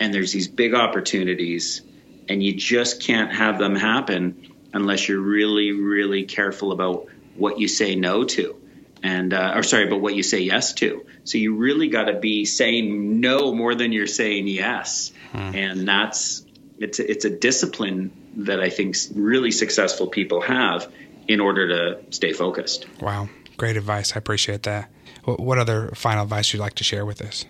And 0.00 0.12
there's 0.12 0.32
these 0.32 0.48
big 0.48 0.74
opportunities 0.74 1.82
and 2.28 2.42
you 2.42 2.54
just 2.54 3.02
can't 3.02 3.32
have 3.32 3.58
them 3.58 3.74
happen 3.74 4.52
unless 4.72 5.08
you're 5.08 5.20
really, 5.20 5.72
really 5.72 6.24
careful 6.24 6.72
about 6.72 7.06
what 7.36 7.58
you 7.58 7.68
say 7.68 7.94
no 7.94 8.24
to, 8.24 8.57
and 9.02 9.32
uh, 9.32 9.52
or 9.56 9.62
sorry, 9.62 9.86
but 9.86 9.98
what 9.98 10.14
you 10.14 10.22
say 10.22 10.40
yes 10.40 10.72
to. 10.74 11.06
So 11.24 11.38
you 11.38 11.56
really 11.56 11.88
got 11.88 12.04
to 12.04 12.18
be 12.18 12.44
saying 12.44 13.20
no 13.20 13.54
more 13.54 13.74
than 13.74 13.92
you're 13.92 14.06
saying 14.06 14.48
yes, 14.48 15.12
hmm. 15.32 15.54
and 15.54 15.88
that's 15.88 16.44
it's 16.78 16.98
a, 16.98 17.10
it's 17.10 17.24
a 17.24 17.30
discipline 17.30 18.12
that 18.38 18.60
I 18.60 18.70
think 18.70 18.96
really 19.14 19.50
successful 19.50 20.06
people 20.06 20.40
have 20.40 20.92
in 21.26 21.40
order 21.40 21.68
to 21.68 22.12
stay 22.12 22.32
focused. 22.32 22.86
Wow, 23.00 23.28
great 23.56 23.76
advice. 23.76 24.14
I 24.14 24.18
appreciate 24.18 24.62
that. 24.64 24.90
What 25.24 25.58
other 25.58 25.90
final 25.94 26.22
advice 26.22 26.52
you'd 26.52 26.60
like 26.60 26.74
to 26.74 26.84
share 26.84 27.04
with 27.04 27.20
us? 27.20 27.44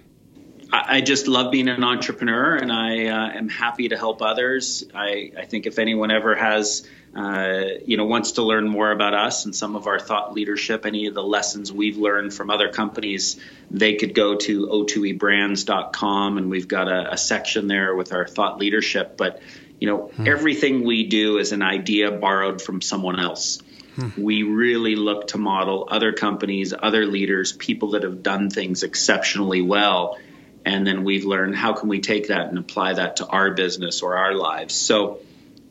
I 0.70 1.00
just 1.00 1.28
love 1.28 1.50
being 1.50 1.68
an 1.68 1.82
entrepreneur, 1.82 2.54
and 2.54 2.70
I 2.70 3.06
uh, 3.06 3.30
am 3.30 3.48
happy 3.48 3.88
to 3.88 3.96
help 3.96 4.20
others. 4.20 4.84
I, 4.94 5.32
I 5.38 5.46
think 5.46 5.64
if 5.66 5.78
anyone 5.78 6.10
ever 6.10 6.34
has 6.34 6.86
uh, 7.14 7.64
you 7.86 7.96
know, 7.96 8.04
wants 8.04 8.32
to 8.32 8.42
learn 8.42 8.68
more 8.68 8.90
about 8.90 9.14
us 9.14 9.44
and 9.44 9.54
some 9.54 9.76
of 9.76 9.86
our 9.86 9.98
thought 9.98 10.34
leadership, 10.34 10.84
any 10.84 11.06
of 11.06 11.14
the 11.14 11.22
lessons 11.22 11.72
we've 11.72 11.96
learned 11.96 12.34
from 12.34 12.50
other 12.50 12.68
companies, 12.68 13.40
they 13.70 13.94
could 13.94 14.14
go 14.14 14.36
to 14.36 14.66
o2ebrands.com 14.66 16.38
and 16.38 16.50
we've 16.50 16.68
got 16.68 16.88
a, 16.88 17.14
a 17.14 17.16
section 17.16 17.66
there 17.66 17.94
with 17.94 18.12
our 18.12 18.26
thought 18.26 18.58
leadership. 18.58 19.16
But, 19.16 19.40
you 19.80 19.88
know, 19.88 20.08
hmm. 20.08 20.28
everything 20.28 20.84
we 20.84 21.06
do 21.06 21.38
is 21.38 21.52
an 21.52 21.62
idea 21.62 22.10
borrowed 22.10 22.60
from 22.60 22.82
someone 22.82 23.18
else. 23.18 23.58
Hmm. 23.96 24.08
We 24.16 24.42
really 24.42 24.94
look 24.94 25.28
to 25.28 25.38
model 25.38 25.88
other 25.90 26.12
companies, 26.12 26.74
other 26.78 27.06
leaders, 27.06 27.52
people 27.52 27.92
that 27.92 28.02
have 28.02 28.22
done 28.22 28.50
things 28.50 28.82
exceptionally 28.82 29.62
well. 29.62 30.18
And 30.64 30.86
then 30.86 31.04
we've 31.04 31.24
learned 31.24 31.56
how 31.56 31.72
can 31.72 31.88
we 31.88 32.00
take 32.00 32.28
that 32.28 32.48
and 32.48 32.58
apply 32.58 32.94
that 32.94 33.16
to 33.16 33.26
our 33.26 33.52
business 33.52 34.02
or 34.02 34.18
our 34.18 34.34
lives. 34.34 34.74
So, 34.74 35.20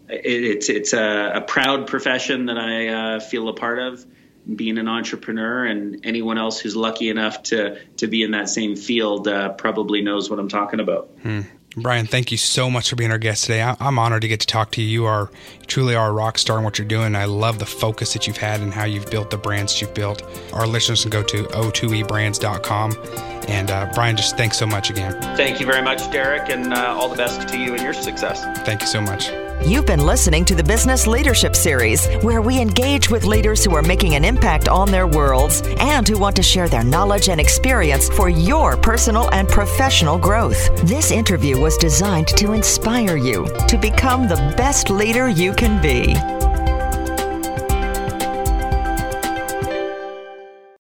it's 0.10 0.70
it's 0.70 0.94
a, 0.94 1.32
a, 1.36 1.42
proud 1.42 1.88
profession 1.88 2.46
that 2.46 2.58
I 2.58 2.88
uh, 2.88 3.20
feel 3.20 3.50
a 3.50 3.54
part 3.54 3.80
of, 3.80 4.06
being 4.54 4.78
an 4.78 4.88
entrepreneur, 4.88 5.66
and 5.66 6.06
anyone 6.06 6.38
else 6.38 6.60
who's 6.60 6.76
lucky 6.76 7.10
enough 7.10 7.44
to 7.44 7.80
to 7.98 8.08
be 8.08 8.24
in 8.24 8.32
that 8.32 8.50
same 8.50 8.76
field 8.76 9.28
uh, 9.28 9.50
probably 9.50 10.02
knows 10.02 10.30
what 10.30 10.40
I'm 10.40 10.50
talking 10.50 10.80
about. 10.80 11.10
Hmm. 11.22 11.42
Brian, 11.76 12.08
thank 12.08 12.32
you 12.32 12.38
so 12.38 12.72
much 12.72 12.90
for 12.90 12.96
being 12.96 13.12
our 13.12 13.20
guest 13.20 13.44
today. 13.44 13.62
I'm 13.62 14.00
honored 14.00 14.24
to 14.24 14.28
get 14.28 14.40
to 14.40 14.48
talk 14.48 14.72
to 14.72 14.82
you. 14.82 14.88
You 14.88 15.06
are 15.06 15.30
truly 15.68 15.94
are 15.94 16.10
a 16.10 16.12
rock 16.12 16.40
star 16.40 16.58
in 16.58 16.64
what 16.64 16.80
you're 16.80 16.88
doing. 16.88 17.16
I 17.16 17.26
love 17.26 17.60
the 17.60 17.68
focus 17.68 18.14
that 18.14 18.26
you've 18.26 18.38
had 18.38 18.62
and 18.62 18.74
how 18.74 18.86
you've 18.86 19.12
built 19.12 19.30
the 19.30 19.38
brands 19.38 19.80
you've 19.80 19.94
built. 19.94 20.24
Our 20.54 20.66
listeners 20.66 21.04
can 21.04 21.12
go 21.12 21.22
to 21.22 21.44
o2ebrands.com. 21.44 22.98
And 23.48 23.70
uh, 23.70 23.92
Brian, 23.94 24.18
just 24.18 24.38
thanks 24.38 24.58
so 24.58 24.66
much 24.66 24.90
again. 24.90 25.22
Thank 25.38 25.60
you 25.60 25.68
very 25.68 25.84
much, 25.84 26.12
Derek, 26.12 26.50
and 26.50 26.74
uh, 26.74 26.96
all 26.98 27.10
the 27.10 27.16
best 27.16 27.48
to 27.48 27.60
you 27.60 27.74
and 27.74 27.84
your 27.84 27.94
success. 27.94 28.44
Thank 28.66 28.82
you 28.82 28.88
so 28.88 29.00
much. 29.00 29.30
You've 29.66 29.86
been 29.86 30.06
listening 30.06 30.46
to 30.46 30.56
the 30.56 30.64
Business 30.64 31.08
Leadership 31.08 31.56
Series, 31.56 32.08
where 32.22 32.42
we 32.42 32.62
engage 32.62 33.10
with 33.10 33.26
leaders 33.26 33.64
who 33.64 33.76
are 33.76 33.82
making 33.82 34.16
an 34.16 34.24
impact 34.24 34.70
on 34.70 34.92
their 34.92 35.08
worlds 35.08 35.62
and 35.80 36.08
who 36.08 36.18
want 36.18 36.36
to 36.36 36.44
share 36.44 36.70
their 36.70 36.84
knowledge 36.84 37.28
and 37.28 37.42
experience 37.42 38.08
for 38.08 38.30
your 38.30 38.78
personal 38.78 39.30
and 39.34 39.50
professional 39.50 40.18
growth. 40.18 40.70
This 40.88 41.12
interview 41.12 41.60
was 41.60 41.76
designed 41.78 42.28
to 42.30 42.54
inspire 42.54 43.18
you 43.18 43.48
to 43.68 43.78
become 43.78 44.28
the 44.28 44.54
best 44.56 44.90
leader 44.90 45.28
you 45.28 45.54
can 45.54 45.82
be. 45.82 46.47